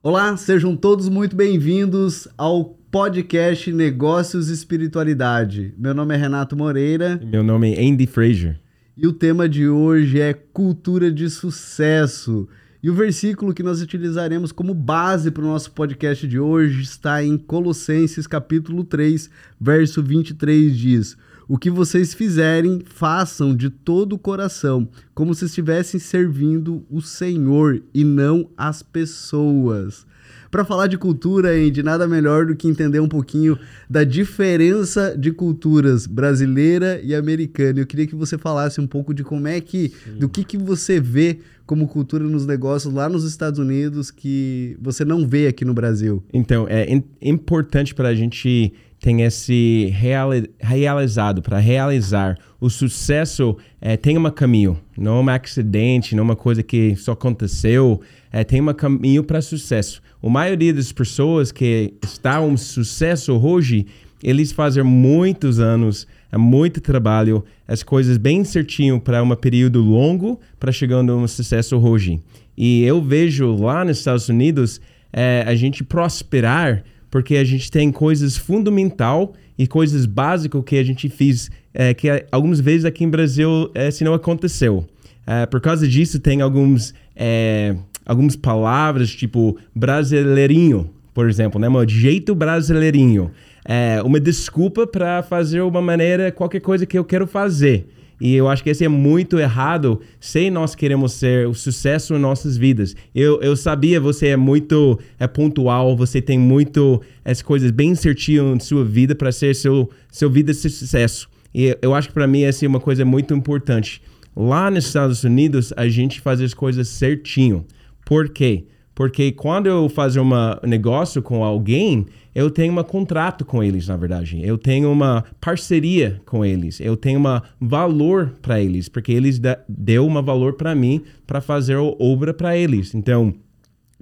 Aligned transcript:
Olá, 0.00 0.36
sejam 0.36 0.76
todos 0.76 1.08
muito 1.08 1.34
bem-vindos 1.34 2.28
ao 2.38 2.66
podcast 2.88 3.72
Negócios 3.72 4.48
e 4.48 4.52
Espiritualidade. 4.52 5.74
Meu 5.76 5.92
nome 5.92 6.14
é 6.14 6.16
Renato 6.16 6.56
Moreira. 6.56 7.20
Meu 7.20 7.42
nome 7.42 7.74
é 7.74 7.84
Andy 7.84 8.06
Fraser. 8.06 8.60
E 8.96 9.08
o 9.08 9.12
tema 9.12 9.48
de 9.48 9.68
hoje 9.68 10.20
é 10.20 10.32
cultura 10.32 11.10
de 11.10 11.28
sucesso. 11.28 12.48
E 12.80 12.88
o 12.88 12.94
versículo 12.94 13.52
que 13.52 13.60
nós 13.64 13.82
utilizaremos 13.82 14.52
como 14.52 14.72
base 14.72 15.32
para 15.32 15.42
o 15.42 15.48
nosso 15.48 15.72
podcast 15.72 16.28
de 16.28 16.38
hoje 16.38 16.82
está 16.82 17.24
em 17.24 17.36
Colossenses 17.36 18.24
capítulo 18.24 18.84
3, 18.84 19.28
verso 19.60 20.00
23 20.00 20.78
diz: 20.78 21.16
o 21.48 21.56
que 21.56 21.70
vocês 21.70 22.12
fizerem, 22.12 22.82
façam 22.84 23.56
de 23.56 23.70
todo 23.70 24.12
o 24.12 24.18
coração, 24.18 24.86
como 25.14 25.34
se 25.34 25.46
estivessem 25.46 25.98
servindo 25.98 26.84
o 26.90 27.00
Senhor 27.00 27.82
e 27.94 28.04
não 28.04 28.50
as 28.56 28.82
pessoas. 28.82 30.06
Para 30.50 30.64
falar 30.64 30.86
de 30.86 30.96
cultura, 30.96 31.50
Andy, 31.50 31.82
nada 31.82 32.06
melhor 32.06 32.46
do 32.46 32.56
que 32.56 32.68
entender 32.68 33.00
um 33.00 33.08
pouquinho 33.08 33.58
da 33.88 34.02
diferença 34.02 35.16
de 35.16 35.30
culturas 35.30 36.06
brasileira 36.06 37.00
e 37.02 37.14
americana. 37.14 37.80
Eu 37.80 37.86
queria 37.86 38.06
que 38.06 38.14
você 38.14 38.38
falasse 38.38 38.80
um 38.80 38.86
pouco 38.86 39.12
de 39.12 39.22
como 39.22 39.46
é 39.46 39.60
que, 39.60 39.90
Sim. 40.04 40.18
do 40.18 40.28
que, 40.28 40.44
que 40.44 40.56
você 40.56 40.98
vê 40.98 41.38
como 41.66 41.86
cultura 41.86 42.24
nos 42.24 42.46
negócios 42.46 42.92
lá 42.92 43.10
nos 43.10 43.24
Estados 43.24 43.58
Unidos 43.58 44.10
que 44.10 44.74
você 44.80 45.04
não 45.04 45.28
vê 45.28 45.46
aqui 45.48 45.66
no 45.66 45.74
Brasil. 45.74 46.24
Então, 46.32 46.66
é 46.66 47.02
importante 47.20 47.94
para 47.94 48.08
a 48.08 48.14
gente 48.14 48.72
tem 49.00 49.22
esse 49.22 49.92
reali 49.94 50.50
realizado, 50.58 51.40
para 51.40 51.58
realizar 51.58 52.36
o 52.60 52.68
sucesso, 52.68 53.56
é, 53.80 53.96
tem 53.96 54.18
um 54.18 54.30
caminho, 54.30 54.78
não 54.96 55.18
é 55.18 55.20
um 55.20 55.28
acidente, 55.28 56.14
não 56.16 56.22
é 56.22 56.24
uma 56.24 56.36
coisa 56.36 56.62
que 56.62 56.96
só 56.96 57.12
aconteceu, 57.12 58.00
é, 58.32 58.42
tem 58.42 58.60
um 58.60 58.72
caminho 58.74 59.22
para 59.22 59.40
sucesso. 59.40 60.02
A 60.22 60.28
maioria 60.28 60.74
das 60.74 60.90
pessoas 60.90 61.52
que 61.52 61.94
estão 62.02 62.48
um 62.48 62.56
sucesso 62.56 63.34
hoje, 63.34 63.86
eles 64.22 64.50
fazem 64.50 64.82
muitos 64.82 65.60
anos, 65.60 66.06
é 66.32 66.36
muito 66.36 66.80
trabalho, 66.80 67.44
as 67.66 67.82
coisas 67.82 68.16
bem 68.16 68.42
certinho 68.44 69.00
para 69.00 69.22
um 69.22 69.34
período 69.36 69.80
longo 69.80 70.40
para 70.58 70.72
chegando 70.72 71.12
a 71.12 71.16
um 71.16 71.28
sucesso 71.28 71.76
hoje. 71.76 72.20
E 72.56 72.82
eu 72.82 73.00
vejo 73.00 73.54
lá 73.54 73.84
nos 73.84 73.98
Estados 73.98 74.28
Unidos 74.28 74.80
é, 75.12 75.44
a 75.46 75.54
gente 75.54 75.84
prosperar 75.84 76.82
porque 77.10 77.36
a 77.36 77.44
gente 77.44 77.70
tem 77.70 77.90
coisas 77.90 78.36
fundamental 78.36 79.34
e 79.58 79.66
coisas 79.66 80.06
básicas 80.06 80.62
que 80.64 80.76
a 80.76 80.82
gente 80.82 81.08
fez 81.08 81.50
é, 81.74 81.92
que 81.94 82.08
algumas 82.30 82.60
vezes 82.60 82.84
aqui 82.84 83.04
em 83.04 83.10
Brasil 83.10 83.70
é, 83.74 83.90
se 83.90 84.04
não 84.04 84.14
aconteceu. 84.14 84.86
É, 85.26 85.46
por 85.46 85.60
causa 85.60 85.86
disso 85.86 86.18
tem 86.20 86.40
alguns 86.40 86.94
é, 87.14 87.76
algumas 88.06 88.36
palavras 88.36 89.10
tipo 89.10 89.58
brasileirinho, 89.74 90.90
por 91.12 91.28
exemplo, 91.28 91.60
né, 91.60 91.68
de 91.84 91.98
jeito 91.98 92.34
brasileirinho, 92.34 93.30
é, 93.64 94.00
uma 94.02 94.18
desculpa 94.18 94.86
para 94.86 95.22
fazer 95.22 95.60
uma 95.60 95.82
maneira 95.82 96.32
qualquer 96.32 96.60
coisa 96.60 96.86
que 96.86 96.98
eu 96.98 97.04
quero 97.04 97.26
fazer. 97.26 97.86
E 98.20 98.34
eu 98.34 98.48
acho 98.48 98.62
que 98.62 98.70
esse 98.70 98.84
é 98.84 98.88
muito 98.88 99.38
errado 99.38 100.00
se 100.18 100.50
nós 100.50 100.74
queremos 100.74 101.12
ser 101.12 101.46
o 101.46 101.54
sucesso 101.54 102.14
em 102.14 102.18
nossas 102.18 102.56
vidas. 102.56 102.96
Eu, 103.14 103.40
eu 103.40 103.56
sabia, 103.56 104.00
você 104.00 104.28
é 104.28 104.36
muito 104.36 104.98
é 105.18 105.26
pontual, 105.26 105.96
você 105.96 106.20
tem 106.20 106.38
muito 106.38 107.00
as 107.24 107.42
coisas 107.42 107.70
bem 107.70 107.94
certinho 107.94 108.54
em 108.54 108.60
sua 108.60 108.84
vida 108.84 109.14
para 109.14 109.30
ser 109.30 109.54
seu, 109.54 109.88
seu 110.10 110.28
vida 110.28 110.52
de 110.52 110.58
sucesso. 110.58 111.28
E 111.54 111.76
eu 111.80 111.94
acho 111.94 112.08
que 112.08 112.14
para 112.14 112.26
mim 112.26 112.42
essa 112.42 112.64
é 112.64 112.68
uma 112.68 112.80
coisa 112.80 113.04
muito 113.04 113.34
importante. 113.34 114.02
Lá 114.36 114.70
nos 114.70 114.86
Estados 114.86 115.24
Unidos, 115.24 115.72
a 115.76 115.88
gente 115.88 116.20
faz 116.20 116.40
as 116.40 116.54
coisas 116.54 116.88
certinho. 116.88 117.64
Por 118.04 118.28
quê? 118.28 118.64
Porque 118.98 119.30
quando 119.30 119.68
eu 119.68 119.88
faço 119.88 120.20
um 120.20 120.66
negócio 120.66 121.22
com 121.22 121.44
alguém, 121.44 122.04
eu 122.34 122.50
tenho 122.50 122.76
um 122.76 122.82
contrato 122.82 123.44
com 123.44 123.62
eles, 123.62 123.86
na 123.86 123.96
verdade. 123.96 124.44
Eu 124.44 124.58
tenho 124.58 124.90
uma 124.90 125.24
parceria 125.40 126.20
com 126.26 126.44
eles. 126.44 126.80
Eu 126.80 126.96
tenho 126.96 127.20
um 127.20 127.40
valor 127.60 128.34
para 128.42 128.60
eles, 128.60 128.88
porque 128.88 129.12
eles 129.12 129.40
deu 129.68 130.04
um 130.04 130.20
valor 130.20 130.54
para 130.54 130.74
mim 130.74 131.00
para 131.24 131.40
fazer 131.40 131.76
obra 131.76 132.34
para 132.34 132.56
eles. 132.56 132.92
Então, 132.92 133.32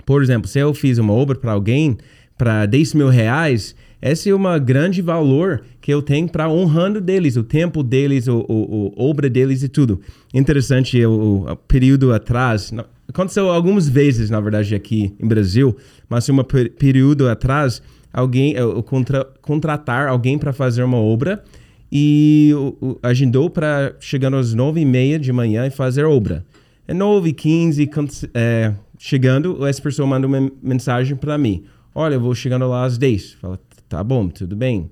por 0.06 0.22
exemplo, 0.22 0.48
se 0.48 0.60
eu 0.60 0.72
fiz 0.72 0.96
uma 0.96 1.12
obra 1.12 1.36
para 1.36 1.52
alguém 1.52 1.98
para 2.38 2.64
10 2.64 2.94
mil 2.94 3.10
reais, 3.10 3.76
esse 4.00 4.28
é 4.28 4.34
um 4.34 4.42
grande 4.60 5.00
valor 5.00 5.62
que 5.80 5.92
eu 5.92 6.02
tenho 6.02 6.28
para 6.28 6.48
honrando 6.48 7.00
deles, 7.00 7.36
o 7.36 7.42
tempo 7.42 7.82
deles, 7.82 8.28
o, 8.28 8.92
obra 8.96 9.28
deles 9.28 9.62
e 9.62 9.68
tudo. 9.68 10.00
Interessante, 10.34 11.04
o, 11.04 11.46
o 11.48 11.56
período 11.56 12.12
atrás, 12.12 12.72
aconteceu 13.08 13.50
algumas 13.50 13.88
vezes, 13.88 14.28
na 14.30 14.40
verdade, 14.40 14.74
aqui 14.74 15.14
em 15.18 15.26
Brasil, 15.26 15.76
mas 16.08 16.28
um 16.28 16.36
período 16.78 17.28
atrás, 17.28 17.82
alguém 18.12 18.52
eu, 18.52 18.82
contra, 18.82 19.24
contratar 19.40 20.08
alguém 20.08 20.38
para 20.38 20.52
fazer 20.52 20.82
uma 20.82 20.98
obra 20.98 21.42
e 21.90 22.52
o, 22.54 22.98
agendou 23.02 23.48
para 23.48 23.94
chegando 24.00 24.36
às 24.36 24.52
nove 24.52 24.80
e 24.80 24.84
meia 24.84 25.18
de 25.18 25.32
manhã 25.32 25.66
e 25.66 25.70
fazer 25.70 26.04
obra. 26.04 26.44
É 26.86 26.94
nove, 26.94 27.32
quinze, 27.32 27.88
é, 28.34 28.72
chegando, 28.98 29.66
essa 29.66 29.82
pessoa 29.82 30.06
manda 30.06 30.26
uma 30.26 30.50
mensagem 30.62 31.16
para 31.16 31.36
mim. 31.38 31.64
Olha, 31.94 32.14
eu 32.14 32.20
vou 32.20 32.34
chegando 32.34 32.68
lá 32.68 32.84
às 32.84 32.98
dez. 32.98 33.32
Fala, 33.40 33.58
tá 33.88 34.02
bom, 34.02 34.28
tudo 34.28 34.56
bem. 34.56 34.90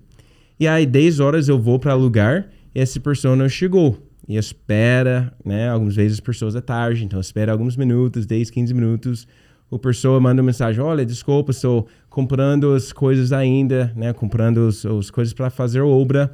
E 0.58 0.68
aí, 0.68 0.86
dez 0.86 1.20
horas 1.20 1.48
eu 1.48 1.58
vou 1.58 1.78
para 1.78 1.94
lugar 1.94 2.48
e 2.74 2.80
essa 2.80 2.98
pessoa 3.00 3.34
não 3.34 3.48
chegou 3.48 3.98
e 4.28 4.36
espera, 4.36 5.32
né? 5.44 5.68
Algumas 5.68 5.96
vezes 5.96 6.14
as 6.14 6.20
pessoas 6.20 6.54
é 6.56 6.60
tarde, 6.60 7.04
então 7.04 7.20
espera 7.20 7.52
alguns 7.52 7.76
minutos, 7.76 8.26
10, 8.26 8.50
15 8.50 8.74
minutos. 8.74 9.26
O 9.70 9.78
pessoa 9.78 10.20
manda 10.20 10.40
uma 10.40 10.46
mensagem: 10.46 10.80
Olha, 10.80 11.04
desculpa, 11.04 11.50
estou 11.50 11.86
comprando 12.08 12.72
as 12.72 12.92
coisas 12.92 13.32
ainda, 13.32 13.92
né? 13.96 14.12
Comprando 14.12 14.68
as, 14.68 14.84
as 14.86 15.10
coisas 15.10 15.34
para 15.34 15.50
fazer 15.50 15.80
obra. 15.80 16.32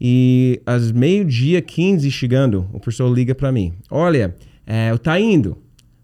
E 0.00 0.60
às 0.64 0.90
meio-dia 0.90 1.60
15 1.60 2.10
chegando, 2.10 2.66
o 2.72 2.80
pessoa 2.80 3.12
liga 3.14 3.34
para 3.34 3.52
mim: 3.52 3.74
Olha, 3.90 4.34
é, 4.66 4.90
eu 4.90 4.98
tá 4.98 5.20
indo, 5.20 5.58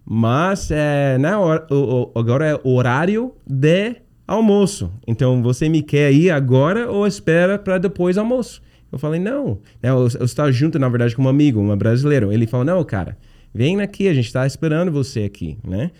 mas 0.04 0.70
é, 0.70 1.18
na 1.18 1.40
hora, 1.40 1.66
o, 1.70 2.12
o, 2.14 2.18
agora 2.18 2.46
é 2.46 2.60
horário 2.62 3.32
de 3.46 3.96
almoço. 4.26 4.90
Então 5.06 5.42
você 5.42 5.68
me 5.68 5.82
quer 5.82 6.12
ir 6.12 6.30
agora 6.30 6.90
ou 6.90 7.06
espera 7.06 7.58
para 7.58 7.78
depois 7.78 8.18
almoço? 8.18 8.60
Eu 8.90 8.98
falei, 8.98 9.20
não. 9.20 9.58
Né, 9.82 9.90
eu, 9.90 10.08
eu 10.18 10.24
estava 10.24 10.50
junto, 10.50 10.78
na 10.78 10.88
verdade, 10.88 11.14
com 11.14 11.22
um 11.22 11.28
amigo, 11.28 11.60
um 11.60 11.76
brasileiro. 11.76 12.32
Ele 12.32 12.46
falou, 12.46 12.64
não, 12.64 12.82
cara, 12.84 13.16
vem 13.54 13.80
aqui, 13.80 14.08
a 14.08 14.14
gente 14.14 14.26
está 14.26 14.46
esperando 14.46 14.90
você 14.90 15.24
aqui, 15.24 15.58
né? 15.66 15.90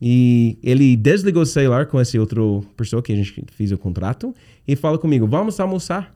E 0.00 0.58
ele 0.62 0.96
desligou 0.96 1.42
o 1.42 1.46
celular 1.46 1.86
com 1.86 2.00
esse 2.00 2.18
outro 2.18 2.64
pessoa 2.76 3.02
que 3.02 3.12
a 3.12 3.16
gente 3.16 3.42
fez 3.52 3.72
o 3.72 3.78
contrato 3.78 4.34
e 4.66 4.76
fala 4.76 4.98
comigo, 4.98 5.26
vamos 5.26 5.58
almoçar. 5.58 6.14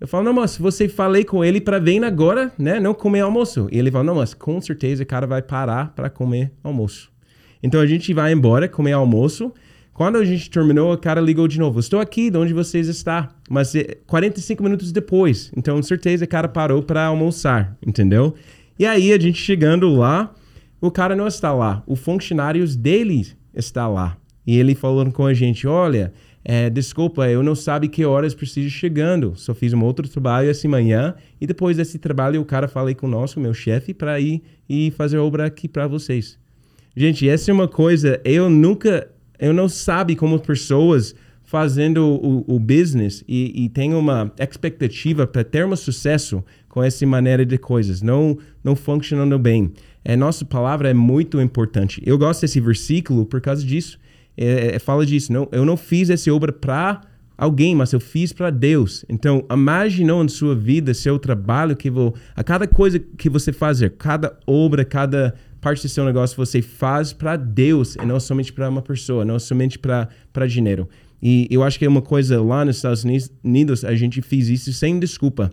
Eu 0.00 0.06
falo, 0.06 0.24
não, 0.24 0.32
mas 0.32 0.56
você 0.56 0.88
falei 0.88 1.24
com 1.24 1.44
ele 1.44 1.60
para 1.60 1.78
vir 1.78 2.04
agora, 2.04 2.52
né? 2.58 2.78
Não 2.78 2.92
comer 2.94 3.20
almoço. 3.20 3.68
E 3.72 3.78
ele 3.78 3.90
fala, 3.90 4.04
não, 4.04 4.16
mas 4.16 4.34
com 4.34 4.60
certeza 4.60 5.02
o 5.02 5.06
cara 5.06 5.26
vai 5.26 5.40
parar 5.40 5.92
para 5.94 6.10
comer 6.10 6.52
almoço. 6.62 7.10
Então 7.62 7.80
a 7.80 7.86
gente 7.86 8.12
vai 8.12 8.32
embora 8.32 8.68
comer 8.68 8.92
almoço 8.92 9.52
quando 9.94 10.16
a 10.16 10.24
gente 10.24 10.50
terminou, 10.50 10.92
o 10.92 10.98
cara 10.98 11.20
ligou 11.20 11.46
de 11.46 11.56
novo. 11.56 11.78
Estou 11.78 12.00
aqui, 12.00 12.28
de 12.28 12.36
onde 12.36 12.52
vocês 12.52 12.88
estão? 12.88 13.28
Mas 13.48 13.72
45 14.08 14.60
eh, 14.60 14.64
minutos 14.64 14.90
depois. 14.90 15.52
Então, 15.56 15.76
com 15.76 15.82
certeza, 15.84 16.24
o 16.24 16.28
cara 16.28 16.48
parou 16.48 16.82
para 16.82 17.06
almoçar, 17.06 17.78
entendeu? 17.86 18.34
E 18.76 18.84
aí, 18.84 19.12
a 19.12 19.18
gente 19.20 19.40
chegando 19.40 19.88
lá, 19.94 20.34
o 20.80 20.90
cara 20.90 21.14
não 21.14 21.28
está 21.28 21.54
lá. 21.54 21.84
Os 21.86 22.00
funcionários 22.00 22.74
dele 22.74 23.24
está 23.54 23.86
lá. 23.86 24.16
E 24.44 24.58
ele 24.58 24.74
falando 24.74 25.12
com 25.12 25.24
a 25.24 25.32
gente, 25.32 25.64
olha, 25.64 26.12
é, 26.44 26.68
desculpa, 26.68 27.30
eu 27.30 27.44
não 27.44 27.54
sabe 27.54 27.86
que 27.86 28.04
horas 28.04 28.34
preciso 28.34 28.70
chegando. 28.70 29.34
Só 29.36 29.54
fiz 29.54 29.72
um 29.72 29.84
outro 29.84 30.08
trabalho 30.08 30.50
essa 30.50 30.68
manhã 30.68 31.14
e 31.40 31.46
depois 31.46 31.76
desse 31.76 32.00
trabalho 32.00 32.40
o 32.40 32.44
cara 32.44 32.66
falei 32.66 32.96
com 32.96 33.06
o 33.06 33.10
nosso, 33.10 33.38
meu 33.38 33.54
chefe, 33.54 33.94
para 33.94 34.18
ir 34.18 34.42
e 34.68 34.90
fazer 34.90 35.18
obra 35.18 35.46
aqui 35.46 35.68
para 35.68 35.86
vocês. 35.86 36.36
Gente, 36.96 37.28
essa 37.28 37.50
é 37.50 37.54
uma 37.54 37.66
coisa, 37.66 38.20
eu 38.24 38.50
nunca 38.50 39.13
eu 39.46 39.52
não 39.52 39.68
sabe 39.68 40.16
como 40.16 40.38
pessoas 40.38 41.14
fazendo 41.42 42.04
o, 42.04 42.44
o 42.56 42.58
business 42.58 43.22
e, 43.28 43.64
e 43.64 43.68
tem 43.68 43.94
uma 43.94 44.32
expectativa 44.38 45.26
para 45.26 45.44
ter 45.44 45.64
um 45.66 45.76
sucesso 45.76 46.42
com 46.68 46.82
essa 46.82 47.06
maneira 47.06 47.44
de 47.44 47.58
coisas, 47.58 48.02
não 48.02 48.36
não 48.62 48.74
funcionando 48.74 49.38
bem. 49.38 49.72
É, 50.04 50.16
nossa 50.16 50.44
palavra 50.44 50.90
é 50.90 50.94
muito 50.94 51.40
importante. 51.40 52.02
Eu 52.04 52.18
gosto 52.18 52.42
desse 52.42 52.60
versículo 52.60 53.24
por 53.24 53.40
causa 53.40 53.64
disso. 53.64 53.98
É, 54.36 54.74
é, 54.74 54.78
fala 54.78 55.06
disso. 55.06 55.32
Não, 55.32 55.48
eu 55.52 55.64
não 55.64 55.76
fiz 55.76 56.10
essa 56.10 56.32
obra 56.32 56.52
para 56.52 57.00
alguém, 57.36 57.74
mas 57.74 57.92
eu 57.92 58.00
fiz 58.00 58.32
para 58.32 58.50
Deus. 58.50 59.04
Então, 59.08 59.44
imagine 59.50 60.10
em 60.12 60.28
sua 60.28 60.54
vida, 60.54 60.92
seu 60.92 61.18
trabalho, 61.18 61.76
que 61.76 61.90
vou, 61.90 62.14
a 62.34 62.42
cada 62.44 62.66
coisa 62.66 62.98
que 62.98 63.30
você 63.30 63.52
fazer, 63.52 63.90
cada 63.90 64.36
obra, 64.46 64.84
cada 64.84 65.34
parte 65.64 65.80
do 65.80 65.88
seu 65.88 66.04
negócio 66.04 66.36
você 66.36 66.60
faz 66.60 67.14
para 67.14 67.36
Deus 67.36 67.96
e 67.96 68.04
não 68.04 68.20
somente 68.20 68.52
para 68.52 68.68
uma 68.68 68.82
pessoa, 68.82 69.24
não 69.24 69.38
somente 69.38 69.78
para 69.78 70.46
dinheiro. 70.46 70.86
E 71.22 71.48
eu 71.50 71.62
acho 71.62 71.78
que 71.78 71.86
é 71.86 71.88
uma 71.88 72.02
coisa 72.02 72.42
lá 72.42 72.66
nos 72.66 72.76
Estados 72.76 73.02
Unidos, 73.42 73.82
a 73.82 73.94
gente 73.94 74.20
fez 74.20 74.50
isso 74.50 74.70
sem 74.74 74.98
desculpa. 74.98 75.50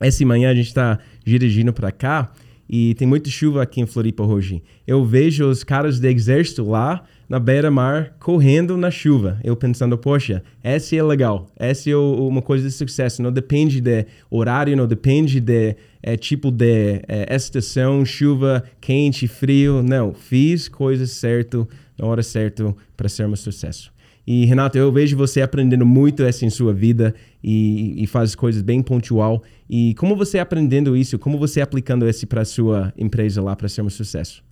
Essa 0.00 0.24
manhã 0.24 0.50
a 0.50 0.54
gente 0.54 0.68
está 0.68 0.98
dirigindo 1.22 1.70
para 1.70 1.92
cá 1.92 2.32
e 2.66 2.94
tem 2.94 3.06
muita 3.06 3.28
chuva 3.28 3.62
aqui 3.62 3.78
em 3.78 3.86
Floripa 3.86 4.24
hoje. 4.24 4.62
Eu 4.86 5.04
vejo 5.04 5.46
os 5.46 5.62
caras 5.62 6.00
do 6.00 6.06
exército 6.06 6.66
lá 6.66 7.04
na 7.28 7.38
beira-mar 7.38 8.16
correndo 8.20 8.76
na 8.76 8.90
chuva. 8.90 9.38
Eu 9.42 9.56
pensando, 9.56 9.98
poxa, 9.98 10.42
essa 10.62 10.94
é 10.94 11.02
legal, 11.02 11.48
essa 11.56 11.90
é 11.90 11.96
uma 11.96 12.42
coisa 12.42 12.68
de 12.68 12.72
sucesso. 12.72 13.22
Não 13.22 13.32
depende 13.32 13.80
de 13.80 14.06
horário, 14.30 14.76
não 14.76 14.86
depende 14.86 15.40
de 15.40 15.76
é, 16.02 16.16
tipo 16.16 16.50
de 16.50 17.02
é, 17.08 17.34
estação, 17.34 18.04
chuva, 18.04 18.62
quente, 18.80 19.26
frio. 19.26 19.82
Não, 19.82 20.14
fiz 20.14 20.68
coisas 20.68 21.10
certo 21.10 21.68
na 21.98 22.06
hora 22.06 22.22
certa 22.22 22.74
para 22.96 23.08
ser 23.08 23.26
um 23.26 23.36
sucesso. 23.36 23.92
E 24.26 24.44
Renato, 24.44 24.76
eu 24.76 24.90
vejo 24.90 25.16
você 25.16 25.40
aprendendo 25.40 25.86
muito 25.86 26.24
essa 26.24 26.44
em 26.44 26.50
sua 26.50 26.74
vida 26.74 27.14
e, 27.42 28.02
e 28.02 28.06
faz 28.08 28.34
coisas 28.34 28.60
bem 28.60 28.82
pontual. 28.82 29.42
E 29.70 29.94
como 29.94 30.16
você 30.16 30.40
aprendendo 30.40 30.96
isso? 30.96 31.16
Como 31.16 31.38
você 31.38 31.60
aplicando 31.60 32.08
isso 32.08 32.26
para 32.26 32.44
sua 32.44 32.92
empresa 32.98 33.40
lá 33.40 33.54
para 33.54 33.68
ser 33.68 33.82
um 33.82 33.90
sucesso? 33.90 34.42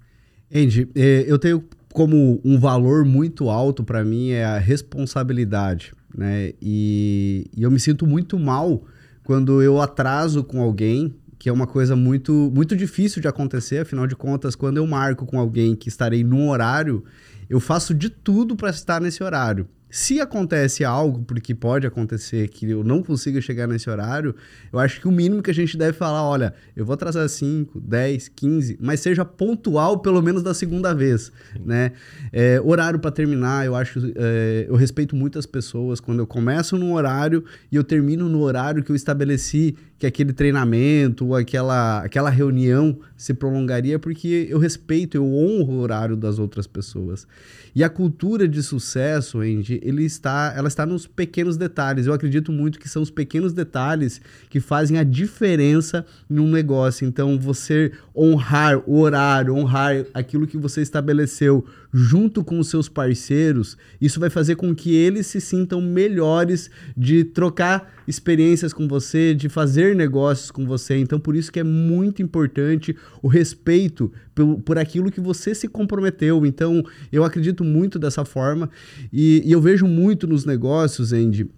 Andy, 0.55 0.88
é, 0.94 1.25
eu 1.27 1.38
tenho 1.41 1.65
como 1.94 2.41
um 2.44 2.58
valor 2.58 3.05
muito 3.05 3.49
alto 3.49 3.85
para 3.85 4.05
mim 4.05 4.31
é 4.31 4.44
a 4.44 4.58
responsabilidade, 4.58 5.93
né? 6.12 6.52
E, 6.61 7.46
e 7.56 7.62
eu 7.62 7.70
me 7.70 7.79
sinto 7.79 8.05
muito 8.05 8.37
mal 8.37 8.82
quando 9.23 9.62
eu 9.62 9.81
atraso 9.81 10.43
com 10.43 10.61
alguém 10.61 11.14
que 11.38 11.49
é 11.49 11.52
uma 11.52 11.69
coisa 11.69 11.94
muito, 11.94 12.50
muito 12.52 12.75
difícil 12.75 13.23
de 13.23 13.29
acontecer, 13.29 13.79
afinal 13.79 14.08
de 14.08 14.17
contas, 14.17 14.56
quando 14.56 14.79
eu 14.79 14.87
marco 14.88 15.25
com 15.25 15.38
alguém 15.38 15.76
que 15.76 15.88
estarei 15.88 16.25
num 16.25 16.49
horário, 16.49 17.05
eu 17.49 17.61
faço 17.61 17.94
de 17.94 18.11
tudo 18.11 18.56
para 18.56 18.70
estar 18.70 19.00
nesse 19.00 19.23
horário. 19.23 19.69
Se 19.94 20.20
acontece 20.20 20.82
algo, 20.82 21.23
porque 21.23 21.55
pode 21.55 21.87
acontecer 21.87 22.49
que 22.49 22.69
eu 22.69 22.82
não 22.82 23.00
consiga 23.00 23.41
chegar 23.41 23.69
nesse 23.69 23.88
horário, 23.88 24.35
eu 24.73 24.81
acho 24.81 25.00
que 25.00 25.06
o 25.06 25.12
mínimo 25.12 25.41
que 25.41 25.52
a 25.52 25.55
gente 25.55 25.76
deve 25.76 25.93
falar, 25.93 26.29
olha, 26.29 26.52
eu 26.75 26.85
vou 26.85 26.94
atrasar 26.94 27.29
5, 27.29 27.79
10, 27.79 28.26
15, 28.26 28.76
mas 28.81 28.99
seja 28.99 29.25
pontual 29.25 30.00
pelo 30.00 30.20
menos 30.20 30.43
da 30.43 30.52
segunda 30.52 30.93
vez, 30.93 31.31
né? 31.64 31.93
É, 32.32 32.61
horário 32.61 32.99
para 32.99 33.12
terminar, 33.12 33.67
eu 33.67 33.76
acho, 33.76 34.00
é, 34.17 34.67
eu 34.69 34.75
respeito 34.75 35.14
muitas 35.14 35.46
pessoas 35.46 36.00
quando 36.00 36.19
eu 36.19 36.26
começo 36.26 36.76
num 36.76 36.93
horário 36.94 37.44
e 37.70 37.76
eu 37.76 37.85
termino 37.85 38.29
no 38.29 38.41
horário 38.41 38.82
que 38.82 38.91
eu 38.91 38.96
estabeleci 38.96 39.76
que 40.05 40.06
aquele 40.06 40.33
treinamento 40.35 41.35
aquela, 41.35 42.01
aquela 42.01 42.29
reunião 42.29 42.99
se 43.17 43.33
prolongaria, 43.33 43.99
porque 43.99 44.47
eu 44.51 44.59
respeito, 44.59 45.17
eu 45.17 45.25
honro 45.25 45.75
o 45.75 45.79
horário 45.79 46.15
das 46.17 46.39
outras 46.39 46.67
pessoas. 46.67 47.27
E 47.75 47.83
a 47.83 47.89
cultura 47.89 48.47
de 48.47 48.62
sucesso, 48.62 49.41
Andy, 49.41 49.81
ele 49.83 50.05
está, 50.05 50.53
ela 50.56 50.69
está 50.69 50.85
nos 50.85 51.06
pequenos 51.06 51.56
detalhes. 51.56 52.06
Eu 52.06 52.12
acredito 52.12 52.53
muito 52.53 52.79
que 52.79 52.89
são 52.89 53.03
os 53.03 53.11
pequenos 53.11 53.53
detalhes 53.53 54.21
que 54.49 54.61
fazem 54.61 54.99
a 54.99 55.03
diferença 55.03 56.05
num 56.29 56.49
negócio. 56.49 57.06
Então, 57.06 57.39
você 57.39 57.91
honrar 58.15 58.81
o 58.87 59.01
horário, 59.01 59.56
honrar 59.56 60.05
aquilo 60.12 60.47
que 60.47 60.56
você 60.56 60.83
estabeleceu 60.83 61.65
junto 61.96 62.43
com 62.43 62.58
os 62.58 62.67
seus 62.67 62.88
parceiros, 62.88 63.79
isso 64.00 64.19
vai 64.19 64.29
fazer 64.29 64.56
com 64.56 64.75
que 64.75 64.93
eles 64.93 65.29
se 65.29 65.41
sintam 65.41 65.81
melhores 65.81 66.69
de 66.96 67.23
trocar 67.23 67.94
experiências 68.08 68.73
com 68.73 68.88
você, 68.88 69.32
de 69.32 69.49
fazer 69.49 69.94
negócios 69.94 70.50
com 70.50 70.67
você. 70.67 70.99
Então, 70.99 71.20
por 71.20 71.37
isso 71.37 71.52
que 71.52 71.61
é 71.61 71.62
muito 71.62 72.20
importante 72.20 72.96
o 73.23 73.29
respeito 73.29 74.12
por, 74.35 74.61
por 74.62 74.76
aquilo 74.76 75.08
que 75.08 75.20
você 75.20 75.55
se 75.55 75.69
comprometeu. 75.69 76.44
Então, 76.44 76.82
eu 77.12 77.23
acredito 77.23 77.62
muito 77.62 77.96
dessa 77.96 78.25
forma 78.25 78.69
e, 79.12 79.41
e 79.46 79.52
eu 79.52 79.61
vejo 79.61 79.87
muito 79.87 80.26
nos 80.26 80.44
negócios, 80.44 81.12
Andy, 81.12 81.49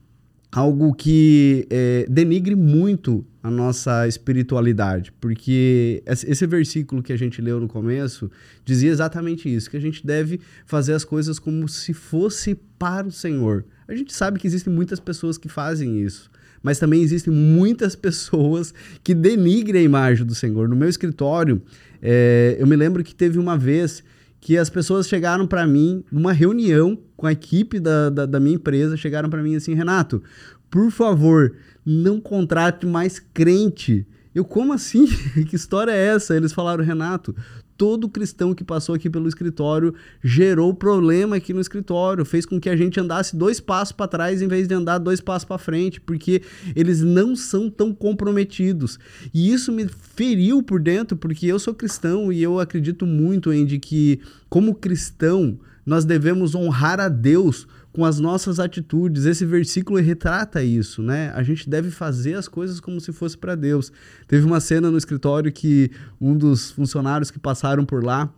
algo 0.53 0.93
que 0.95 1.67
é, 1.71 2.07
denigre 2.11 2.55
muito 2.55 3.25
a 3.47 3.51
nossa 3.51 4.09
espiritualidade, 4.09 5.13
porque 5.21 6.03
esse 6.05 6.45
versículo 6.49 7.01
que 7.01 7.13
a 7.13 7.17
gente 7.17 7.41
leu 7.41 7.61
no 7.61 7.69
começo 7.69 8.29
dizia 8.65 8.91
exatamente 8.91 9.49
isso, 9.49 9.71
que 9.71 9.77
a 9.77 9.81
gente 9.81 10.05
deve 10.05 10.41
fazer 10.65 10.95
as 10.95 11.05
coisas 11.05 11.39
como 11.39 11.69
se 11.69 11.95
fosse 11.95 12.57
para 12.77 13.07
o 13.07 13.13
Senhor. 13.13 13.65
A 13.87 13.95
gente 13.95 14.13
sabe 14.13 14.41
que 14.41 14.49
existem 14.49 14.73
muitas 14.73 14.99
pessoas 14.99 15.39
que 15.39 15.49
fazem 15.49 16.01
isso, 16.03 16.29
mas 16.61 16.81
também 16.81 17.03
existem 17.03 17.33
muitas 17.33 17.95
pessoas 17.97 18.75
que 19.05 19.15
denigrem 19.15 19.83
a 19.83 19.85
imagem 19.85 20.27
do 20.27 20.35
Senhor. 20.35 20.69
No 20.69 20.75
meu 20.75 20.89
escritório, 20.89 21.63
é, 22.03 22.57
eu 22.59 22.67
me 22.67 22.75
lembro 22.75 23.05
que 23.05 23.15
teve 23.15 23.39
uma 23.39 23.57
vez 23.57 24.03
que 24.41 24.59
as 24.59 24.69
pessoas 24.69 25.09
chegaram 25.09 25.47
para 25.47 25.67
mim 25.67 26.05
numa 26.11 26.33
reunião 26.33 26.99
com 27.17 27.27
a 27.27 27.33
equipe 27.33 27.81
da, 27.81 28.11
da, 28.11 28.27
da 28.27 28.39
minha 28.39 28.57
empresa, 28.57 28.97
chegaram 28.97 29.31
para 29.31 29.43
mim 29.43 29.57
assim, 29.57 29.75
Renato, 29.75 30.23
por 30.71 30.91
favor, 30.91 31.57
não 31.85 32.21
contrate 32.21 32.87
mais 32.87 33.19
crente. 33.19 34.07
Eu, 34.35 34.45
como 34.45 34.73
assim? 34.73 35.07
que 35.49 35.57
história 35.57 35.93
é 35.93 36.15
essa? 36.15 36.37
Eles 36.37 36.53
falaram, 36.53 36.85
Renato, 36.85 37.35
todo 37.77 38.09
cristão 38.09 38.55
que 38.55 38.65
passou 38.65 38.95
aqui 38.95 39.09
pelo 39.09 39.29
escritório 39.29 39.95
gerou 40.23 40.75
problema 40.75 41.37
aqui 41.37 41.53
no 41.53 41.61
escritório, 41.61 42.25
fez 42.25 42.47
com 42.47 42.61
que 42.61 42.69
a 42.69 42.77
gente 42.77 42.99
andasse 42.99 43.37
dois 43.37 43.61
passos 43.61 43.93
para 43.93 44.09
trás 44.09 44.43
em 44.43 44.49
vez 44.49 44.67
de 44.67 44.75
andar 44.75 44.99
dois 44.99 45.21
passos 45.21 45.45
para 45.45 45.59
frente, 45.59 46.01
porque 46.01 46.43
eles 46.75 47.03
não 47.03 47.37
são 47.37 47.71
tão 47.71 47.95
comprometidos. 47.95 48.99
E 49.33 49.53
isso 49.53 49.71
me 49.71 49.87
feriu 49.89 50.63
por 50.63 50.81
dentro, 50.81 51.17
porque 51.17 51.47
eu 51.47 51.59
sou 51.59 51.75
cristão 51.75 52.33
e 52.33 52.43
eu 52.43 52.59
acredito 52.59 53.07
muito 53.07 53.53
em 53.53 53.67
que 53.79 54.21
como 54.49 54.75
cristão 54.75 55.59
nós 55.85 56.05
devemos 56.05 56.55
honrar 56.55 56.99
a 56.99 57.09
Deus 57.09 57.67
com 57.97 58.05
as 58.05 58.21
nossas 58.21 58.61
atitudes. 58.61 59.25
Esse 59.25 59.47
versículo 59.47 59.99
retrata 59.99 60.63
isso, 60.63 61.03
né? 61.03 61.33
A 61.35 61.43
gente 61.43 61.67
deve 61.67 61.91
fazer 61.91 62.35
as 62.35 62.47
coisas 62.47 62.79
como 62.79 63.01
se 63.01 63.11
fosse 63.11 63.39
para 63.39 63.55
Deus. 63.55 63.91
Teve 64.29 64.45
uma 64.45 64.61
cena 64.61 64.91
no 64.91 64.99
escritório 64.99 65.51
que 65.51 65.91
um 66.21 66.37
dos 66.37 66.71
funcionários 66.73 67.31
que 67.31 67.39
passaram 67.39 67.87
por 67.87 68.05
lá 68.05 68.31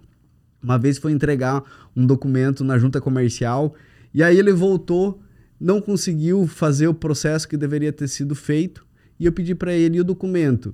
uma 0.63 0.79
vez 0.79 0.97
foi 0.97 1.11
entregar 1.11 1.61
um 1.97 2.07
documento 2.07 2.63
na 2.63 2.79
junta 2.79 3.01
comercial 3.01 3.75
e 4.15 4.23
aí 4.23 4.39
ele 4.39 4.53
voltou, 4.53 5.21
não 5.61 5.81
conseguiu 5.81 6.47
fazer 6.47 6.87
o 6.87 6.95
processo 6.95 7.49
que 7.49 7.57
deveria 7.57 7.93
ter 7.93 8.07
sido 8.07 8.37
feito 8.37 8.87
e 9.19 9.27
eu 9.27 9.33
pedi 9.33 9.57
para 9.57 9.73
ele 9.73 10.01
o 10.01 10.05
documento. 10.05 10.73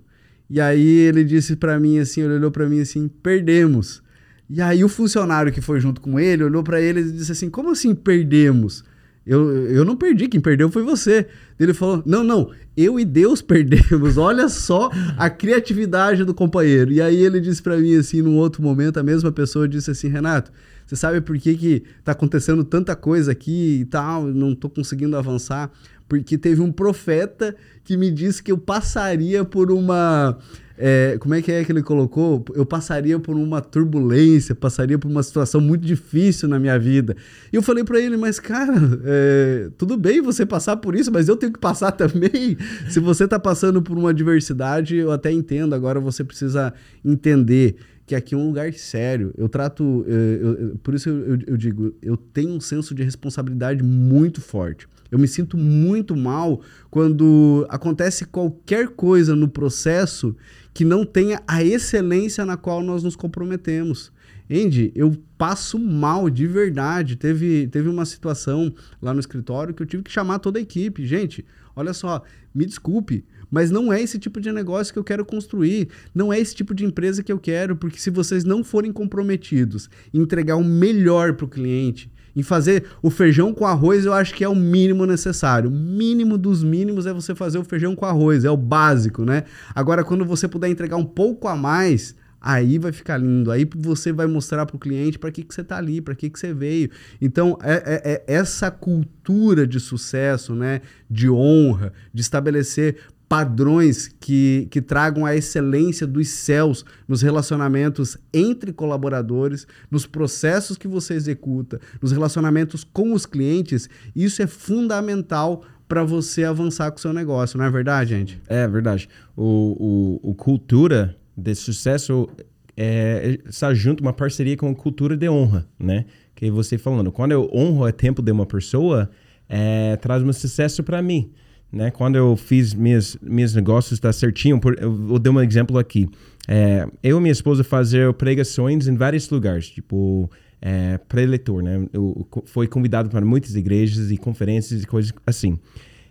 E 0.49 0.61
aí 0.61 0.87
ele 0.87 1.25
disse 1.25 1.57
para 1.57 1.81
mim 1.81 1.99
assim, 1.99 2.21
ele 2.21 2.35
olhou 2.35 2.51
para 2.51 2.69
mim 2.69 2.81
assim, 2.81 3.09
perdemos. 3.09 4.03
E 4.49 4.61
aí 4.61 4.85
o 4.85 4.89
funcionário 4.89 5.53
que 5.53 5.61
foi 5.61 5.81
junto 5.81 6.01
com 6.01 6.21
ele 6.21 6.45
olhou 6.45 6.63
para 6.63 6.81
ele 6.81 7.01
e 7.01 7.13
disse 7.13 7.33
assim: 7.33 7.51
Como 7.51 7.71
assim 7.71 7.95
perdemos? 7.95 8.85
Eu, 9.27 9.51
eu 9.71 9.85
não 9.87 9.97
perdi, 9.97 10.29
quem 10.29 10.41
perdeu 10.41 10.71
foi 10.71 10.83
você. 10.83 11.27
Ele 11.59 11.73
falou: 11.73 12.03
Não, 12.05 12.23
não, 12.23 12.51
eu 12.77 13.01
e 13.01 13.05
Deus 13.05 13.41
perdemos. 13.43 14.19
Olha 14.19 14.49
só 14.49 14.91
a 15.17 15.31
criatividade 15.31 16.25
do 16.25 16.35
companheiro. 16.35 16.93
E 16.93 17.01
aí 17.01 17.17
ele 17.17 17.41
disse 17.41 17.63
para 17.63 17.79
mim 17.79 17.97
assim, 17.97 18.21
num 18.21 18.37
outro 18.37 18.63
momento, 18.63 18.99
a 18.99 19.03
mesma 19.03 19.33
pessoa 19.33 19.67
disse 19.67 19.91
assim: 19.91 20.09
Renato, 20.09 20.53
você 20.87 20.97
sabe 20.97 21.21
por 21.21 21.39
que, 21.39 21.55
que 21.55 21.83
tá 22.03 22.13
acontecendo 22.13 22.63
tanta 22.65 22.95
coisa 22.95 23.33
aqui 23.33 23.81
e 23.81 23.85
tal, 23.87 24.25
não 24.27 24.55
tô 24.55 24.69
conseguindo 24.69 25.17
avançar? 25.17 25.71
Porque 26.07 26.37
teve 26.37 26.61
um 26.61 26.71
profeta 26.71 27.57
que 27.83 27.97
me 27.97 28.11
disse 28.11 28.43
que 28.43 28.53
eu 28.53 28.59
passaria 28.59 29.43
por 29.43 29.71
uma 29.71 30.39
é, 30.77 31.17
como 31.21 31.35
é 31.35 31.41
que 31.43 31.53
é 31.53 31.65
que 31.65 31.71
ele 31.71 31.83
colocou? 31.83 32.45
Eu 32.55 32.67
passaria 32.67 33.19
por 33.19 33.37
uma 33.37 33.61
turbulência, 33.61 34.55
passaria 34.55 34.99
por 34.99 35.09
uma 35.09 35.23
situação 35.23 35.61
muito 35.61 35.85
difícil 35.85 36.49
na 36.49 36.59
minha 36.59 36.79
vida. 36.79 37.17
E 37.53 37.57
eu 37.57 37.63
falei 37.63 37.85
para 37.85 38.01
ele, 38.01 38.17
mas 38.17 38.41
cara, 38.41 38.75
é, 39.05 39.71
tudo 39.79 39.97
bem 39.97 40.21
você 40.21 40.45
passar 40.45 40.77
por 40.77 40.97
isso, 40.97 41.13
mas 41.13 41.29
eu 41.29 41.37
tenho 41.37 41.53
que 41.53 41.61
passar 41.61 41.91
também. 41.93 42.57
Se 42.89 42.99
você 42.99 43.29
tá 43.29 43.39
passando 43.39 43.81
por 43.81 43.97
uma 43.97 44.11
adversidade, 44.11 44.97
eu 44.97 45.13
até 45.13 45.31
entendo. 45.31 45.75
Agora 45.75 46.01
você 46.01 46.25
precisa 46.25 46.75
entender 47.05 47.77
que 48.07 48.15
aqui 48.15 48.35
é 48.35 48.39
um 48.39 48.47
lugar 48.47 48.73
sério. 48.75 49.33
Eu 49.37 49.49
trato, 49.49 50.05
é, 50.07 50.13
eu, 50.13 50.53
eu, 50.55 50.79
por 50.79 50.95
isso 50.95 51.09
eu, 51.09 51.39
eu 51.47 51.57
digo, 51.57 51.95
eu 52.03 52.17
tenho 52.17 52.51
um 52.51 52.61
senso 52.61 52.95
de 52.95 53.03
responsabilidade 53.03 53.83
muito 53.83 54.41
forte. 54.41 54.87
Eu 55.11 55.19
me 55.19 55.29
sinto 55.29 55.57
muito 55.57 56.17
mal 56.17 56.61
quando 56.91 57.67
acontece 57.69 58.25
qualquer 58.25 58.89
coisa 58.89 59.37
no 59.37 59.49
processo 59.49 60.35
que 60.73 60.85
não 60.85 61.05
tenha 61.05 61.41
a 61.47 61.63
excelência 61.63 62.45
na 62.45 62.57
qual 62.57 62.83
nós 62.83 63.03
nos 63.03 63.15
comprometemos. 63.15 64.13
Andy, 64.51 64.93
eu 64.95 65.17
passo 65.39 65.79
mal 65.79 66.29
de 66.29 66.47
verdade. 66.47 67.17
Teve, 67.17 67.69
teve 67.69 67.89
uma 67.89 68.05
situação 68.05 68.75
lá 69.01 69.15
no 69.15 69.21
escritório 69.21 69.73
que 69.73 69.83
eu 69.83 69.87
tive 69.87 70.03
que 70.03 70.11
chamar 70.11 70.41
toda 70.41 70.59
a 70.59 70.63
equipe. 70.63 71.07
Gente, 71.07 71.45
olha 71.75 71.95
só, 71.95 72.23
me 72.55 72.67
desculpe, 72.67 73.25
mas 73.55 73.71
não 73.71 73.93
é 73.93 74.03
esse 74.03 74.19
tipo 74.19 74.41
de 74.41 74.51
negócio 74.51 74.93
que 74.93 74.99
eu 74.99 75.05
quero 75.05 75.25
construir. 75.25 75.89
Não 76.13 76.33
é 76.33 76.41
esse 76.41 76.53
tipo 76.53 76.75
de 76.75 76.85
empresa 76.85 77.23
que 77.23 77.31
eu 77.31 77.39
quero, 77.39 77.77
porque 77.77 78.01
se 78.01 78.11
vocês 78.11 78.43
não 78.43 78.65
forem 78.65 78.93
comprometidos 78.93 79.89
em 80.13 80.23
entregar 80.23 80.57
o 80.57 80.65
melhor 80.65 81.35
para 81.35 81.45
o 81.45 81.49
cliente, 81.49 82.11
em 82.35 82.43
fazer 82.43 82.85
o 83.01 83.11
feijão 83.11 83.55
com 83.55 83.65
arroz, 83.65 84.07
eu 84.07 84.13
acho 84.13 84.35
que 84.35 84.43
é 84.43 84.49
o 84.49 84.57
mínimo 84.57 85.07
necessário. 85.07 85.71
O 85.71 85.73
mínimo 85.73 86.37
dos 86.37 86.65
mínimos 86.65 87.07
é 87.07 87.13
você 87.13 87.33
fazer 87.33 87.59
o 87.59 87.63
feijão 87.65 87.95
com 87.95 88.05
arroz, 88.05 88.45
é 88.45 88.51
o 88.51 88.57
básico, 88.57 89.25
né? 89.25 89.45
Agora, 89.73 90.03
quando 90.03 90.25
você 90.25 90.49
puder 90.49 90.69
entregar 90.69 90.97
um 90.97 91.05
pouco 91.05 91.47
a 91.47 91.55
mais, 91.55 92.17
aí 92.45 92.77
vai 92.77 92.91
ficar 92.91 93.19
lindo. 93.19 93.53
Aí 93.53 93.65
você 93.77 94.13
vai 94.13 94.27
mostrar 94.27 94.67
para 94.67 94.75
o 94.75 94.81
cliente 94.81 95.17
para 95.17 95.31
que, 95.31 95.45
que 95.45 95.55
você 95.55 95.61
está 95.61 95.79
ali, 95.79 96.01
para 96.01 96.17
que, 96.17 96.29
que 96.29 96.39
você 96.39 96.53
veio. 96.53 96.91
Então, 97.21 97.57
é, 97.63 97.73
é, 97.73 98.13
é, 98.13 98.35
essa 98.35 98.69
cultura 98.69 99.65
de 99.65 99.79
sucesso, 99.79 100.57
né, 100.57 100.83
de 101.09 101.31
honra, 101.31 101.93
de 102.13 102.21
estabelecer 102.21 102.97
padrões 103.29 104.09
que, 104.21 104.69
que 104.71 104.81
tragam 104.81 105.25
a 105.25 105.35
excelência 105.35 106.07
dos 106.07 106.29
céus 106.29 106.85
nos 107.09 107.23
relacionamentos 107.23 108.17
entre 108.33 108.73
colaboradores, 108.73 109.67
nos 109.91 110.07
processos 110.07 110.77
que 110.77 110.87
você 110.87 111.15
executa, 111.15 111.81
nos 112.01 112.13
relacionamentos 112.13 112.85
com 112.85 113.13
os 113.13 113.27
clientes, 113.27 113.89
isso 114.15 114.43
é 114.43 114.47
fundamental 114.47 115.65
para 115.89 116.03
você 116.03 116.45
avançar 116.45 116.91
com 116.91 116.99
o 116.99 117.01
seu 117.01 117.13
negócio, 117.13 117.59
não 117.59 117.65
é 117.65 117.71
verdade, 117.71 118.11
gente? 118.11 118.41
É 118.47 118.67
verdade. 118.67 119.09
O, 119.37 120.21
o, 120.23 120.31
o 120.31 120.35
cultura 120.35 121.17
de 121.37 121.55
sucesso 121.55 122.29
é, 122.77 123.39
está 123.47 123.73
junto 123.75 124.01
uma 124.01 124.13
parceria 124.13 124.57
com 124.57 124.75
cultura 124.75 125.17
de 125.17 125.29
honra, 125.29 125.67
né? 125.79 126.07
Que 126.35 126.51
você 126.51 126.79
falando, 126.79 127.13
quando 127.13 127.33
eu 127.33 127.51
honro 127.55 127.87
o 127.87 127.93
tempo 127.93 128.23
de 128.23 128.33
uma 128.33 128.47
pessoa, 128.47 129.11
é, 129.49 129.97
traz 129.97 130.23
um 130.23 130.33
sucesso 130.33 130.83
para 130.83 131.01
mim. 131.01 131.31
Né? 131.75 131.91
Quando 131.91 132.15
eu 132.15 132.37
fiz 132.37 132.73
minhas, 132.73 133.19
meus 133.21 133.53
negócios 133.53 133.99
dar 133.99 134.13
certinho, 134.13 134.61
por, 134.61 134.81
eu 134.81 134.95
vou 134.95 135.19
dar 135.19 135.33
um 135.33 135.41
exemplo 135.41 135.77
aqui. 135.77 136.09
É, 136.47 136.87
eu 137.03 137.19
e 137.19 137.21
minha 137.21 137.33
esposa 137.33 137.65
fazer 137.65 138.13
pregações 138.15 138.87
em 138.87 138.95
vários 138.95 139.29
lugares, 139.29 139.69
tipo 139.71 140.31
é, 140.63 140.99
preletor, 141.09 141.63
né? 141.63 141.85
Eu, 141.93 142.27
foi 142.45 142.69
convidado 142.69 143.11
para 143.11 143.25
muitas 143.25 143.57
igrejas 143.57 144.13
e 144.13 144.17
conferências 144.17 144.85
e 144.85 144.87
coisas 144.87 145.13
assim. 145.27 145.59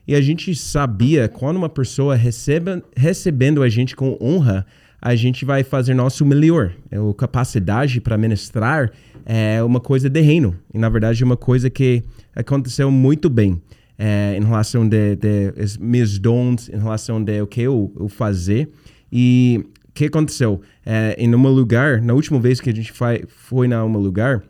E 0.06 0.14
a 0.14 0.20
gente 0.20 0.54
sabia 0.54 1.30
quando 1.30 1.56
uma 1.56 1.70
pessoa 1.70 2.14
recebe, 2.14 2.84
recebendo 2.94 3.64
a 3.64 3.70
gente 3.70 3.96
com 3.96 4.18
honra, 4.20 4.66
a 5.02 5.16
gente 5.16 5.46
vai 5.46 5.64
fazer 5.64 5.94
nosso 5.94 6.26
melhor. 6.26 6.74
A 6.92 6.96
é, 6.96 7.14
capacidade 7.18 8.02
para 8.02 8.18
ministrar 8.18 8.92
é 9.26 9.64
uma 9.64 9.80
coisa 9.80 10.10
de 10.10 10.20
reino. 10.20 10.58
E 10.74 10.78
na 10.78 10.90
verdade 10.90 11.24
é 11.24 11.26
uma 11.26 11.38
coisa 11.38 11.70
que 11.70 12.04
aconteceu 12.36 12.92
muito 12.92 13.30
bem 13.30 13.62
é, 14.06 14.36
em 14.38 14.44
relação 14.44 14.86
de, 14.86 15.16
de, 15.16 15.54
meus 15.80 16.20
dons, 16.20 16.68
em 16.68 16.78
relação 16.78 17.24
de 17.24 17.42
o 17.42 17.48
que 17.48 17.62
eu, 17.62 17.90
eu 17.98 18.10
fazer. 18.10 18.70
E 19.10 19.66
o 19.88 19.94
que 19.94 20.06
aconteceu? 20.06 20.60
É, 20.86 21.16
em 21.18 21.34
um 21.34 21.48
lugar, 21.48 22.02
na 22.02 22.14
última 22.14 22.38
vez 22.38 22.60
que 22.60 22.70
a 22.70 22.76
gente 22.76 22.92
foi, 22.92 23.24
foi 23.30 23.66
na 23.66 23.86
um 23.86 23.98
lugar, 23.98 24.44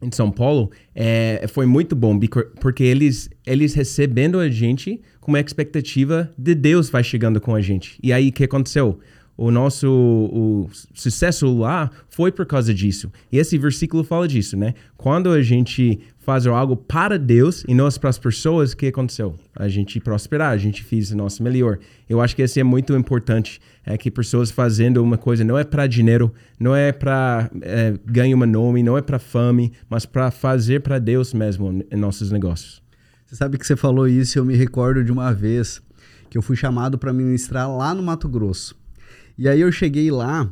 em 0.00 0.12
São 0.12 0.30
Paulo, 0.30 0.70
é, 0.94 1.44
foi 1.48 1.66
muito 1.66 1.96
bom, 1.96 2.16
porque 2.60 2.84
eles, 2.84 3.28
eles 3.44 3.74
recebendo 3.74 4.38
a 4.38 4.48
gente 4.48 5.00
com 5.20 5.32
uma 5.32 5.40
expectativa 5.40 6.30
de 6.38 6.54
Deus 6.54 6.88
vai 6.88 7.02
chegando 7.02 7.40
com 7.40 7.52
a 7.52 7.60
gente. 7.60 7.98
E 8.00 8.12
aí, 8.12 8.28
o 8.28 8.32
que 8.32 8.44
aconteceu? 8.44 9.00
o 9.36 9.50
nosso 9.50 9.88
o 9.88 10.70
sucesso 10.94 11.58
lá 11.58 11.90
foi 12.08 12.30
por 12.30 12.46
causa 12.46 12.72
disso. 12.72 13.10
E 13.32 13.38
esse 13.38 13.58
versículo 13.58 14.04
fala 14.04 14.28
disso, 14.28 14.56
né? 14.56 14.74
Quando 14.96 15.30
a 15.30 15.42
gente 15.42 15.98
faz 16.24 16.46
algo 16.46 16.74
para 16.74 17.18
Deus 17.18 17.64
e 17.68 17.74
não 17.74 17.88
para 18.00 18.08
as 18.08 18.18
pessoas, 18.18 18.72
o 18.72 18.76
que 18.76 18.86
aconteceu? 18.86 19.36
A 19.54 19.68
gente 19.68 20.00
prosperar, 20.00 20.52
a 20.52 20.56
gente 20.56 20.82
fez 20.82 21.10
o 21.10 21.16
nosso 21.16 21.42
melhor. 21.42 21.78
Eu 22.08 22.20
acho 22.20 22.34
que 22.34 22.42
isso 22.42 22.58
é 22.58 22.62
muito 22.62 22.94
importante, 22.96 23.60
é 23.84 23.98
que 23.98 24.10
pessoas 24.10 24.50
fazendo 24.50 25.02
uma 25.02 25.18
coisa 25.18 25.44
não 25.44 25.58
é 25.58 25.64
para 25.64 25.86
dinheiro, 25.86 26.32
não 26.58 26.74
é 26.74 26.92
para 26.92 27.50
é, 27.60 27.94
ganhar 28.06 28.36
um 28.36 28.46
nome, 28.46 28.82
não 28.82 28.96
é 28.96 29.02
para 29.02 29.18
fame, 29.18 29.72
mas 29.88 30.06
para 30.06 30.30
fazer 30.30 30.80
para 30.80 30.98
Deus 30.98 31.34
mesmo 31.34 31.84
em 31.90 31.96
nossos 31.96 32.30
negócios. 32.30 32.82
Você 33.26 33.36
sabe 33.36 33.58
que 33.58 33.66
você 33.66 33.76
falou 33.76 34.08
isso, 34.08 34.38
eu 34.38 34.44
me 34.44 34.56
recordo 34.56 35.04
de 35.04 35.12
uma 35.12 35.32
vez 35.32 35.82
que 36.30 36.38
eu 36.38 36.42
fui 36.42 36.56
chamado 36.56 36.96
para 36.96 37.12
ministrar 37.12 37.70
lá 37.70 37.94
no 37.94 38.02
Mato 38.02 38.28
Grosso. 38.28 38.74
E 39.36 39.46
aí 39.46 39.60
eu 39.60 39.70
cheguei 39.70 40.10
lá, 40.10 40.50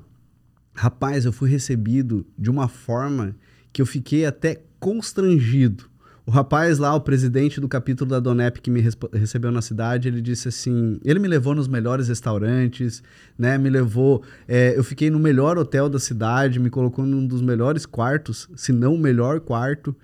rapaz, 0.75 1.25
eu 1.25 1.33
fui 1.33 1.49
recebido 1.49 2.27
de 2.39 2.51
uma 2.51 2.69
forma 2.69 3.35
que 3.73 3.81
eu 3.81 3.87
fiquei 3.87 4.27
até 4.27 4.61
constrangido. 4.83 5.85
O 6.27 6.31
rapaz 6.31 6.79
lá, 6.79 6.93
o 6.95 7.01
presidente 7.01 7.61
do 7.61 7.69
capítulo 7.69 8.11
da 8.11 8.19
Donep 8.19 8.61
que 8.61 8.71
me 8.71 8.81
recebeu 9.13 9.53
na 9.53 9.63
cidade, 9.63 10.09
ele 10.09 10.21
disse 10.21 10.49
assim: 10.49 10.99
ele 11.05 11.21
me 11.21 11.29
levou 11.29 11.55
nos 11.55 11.69
melhores 11.69 12.09
restaurantes, 12.09 13.03
né? 13.39 13.57
Me 13.59 13.71
levou. 13.71 14.25
É, 14.47 14.77
eu 14.77 14.83
fiquei 14.83 15.09
no 15.09 15.21
melhor 15.21 15.57
hotel 15.57 15.89
da 15.89 16.01
cidade, 16.01 16.59
me 16.59 16.69
colocou 16.69 17.07
num 17.07 17.25
dos 17.25 17.41
melhores 17.41 17.87
quartos, 17.87 18.49
se 18.57 18.73
não 18.73 18.95
o 18.95 18.99
melhor 18.99 19.41
quarto. 19.41 19.95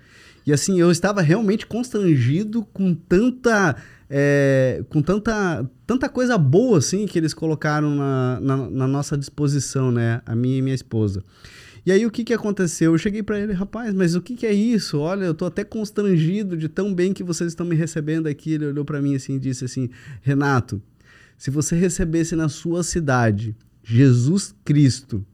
E 0.45 0.53
assim, 0.53 0.79
eu 0.79 0.89
estava 0.89 1.21
realmente 1.21 1.65
constrangido 1.65 2.65
com 2.73 2.93
tanta 2.93 3.75
é, 4.09 4.81
com 4.89 5.01
tanta, 5.01 5.69
tanta 5.85 6.09
coisa 6.09 6.37
boa 6.37 6.79
assim 6.79 7.05
que 7.05 7.17
eles 7.17 7.33
colocaram 7.33 7.95
na, 7.95 8.39
na, 8.41 8.57
na, 8.69 8.87
nossa 8.87 9.17
disposição, 9.17 9.91
né? 9.91 10.21
A 10.25 10.35
minha 10.35 10.57
e 10.57 10.61
minha 10.61 10.75
esposa. 10.75 11.23
E 11.85 11.91
aí 11.91 12.05
o 12.05 12.11
que, 12.11 12.23
que 12.23 12.33
aconteceu? 12.33 12.93
Eu 12.93 12.97
cheguei 12.97 13.23
para 13.23 13.39
ele, 13.39 13.53
rapaz, 13.53 13.93
mas 13.93 14.15
o 14.15 14.21
que, 14.21 14.35
que 14.35 14.45
é 14.45 14.53
isso? 14.53 14.99
Olha, 14.99 15.25
eu 15.25 15.33
tô 15.33 15.45
até 15.45 15.63
constrangido 15.63 16.57
de 16.57 16.67
tão 16.67 16.93
bem 16.93 17.13
que 17.13 17.23
vocês 17.23 17.51
estão 17.51 17.65
me 17.65 17.75
recebendo 17.75 18.27
aqui. 18.27 18.53
Ele 18.53 18.65
olhou 18.65 18.85
para 18.85 19.01
mim 19.01 19.15
assim 19.15 19.35
e 19.35 19.39
disse 19.39 19.65
assim: 19.65 19.89
Renato, 20.21 20.81
se 21.37 21.49
você 21.49 21.75
recebesse 21.75 22.35
na 22.35 22.49
sua 22.49 22.83
cidade 22.83 23.55
Jesus 23.83 24.53
Cristo, 24.63 25.25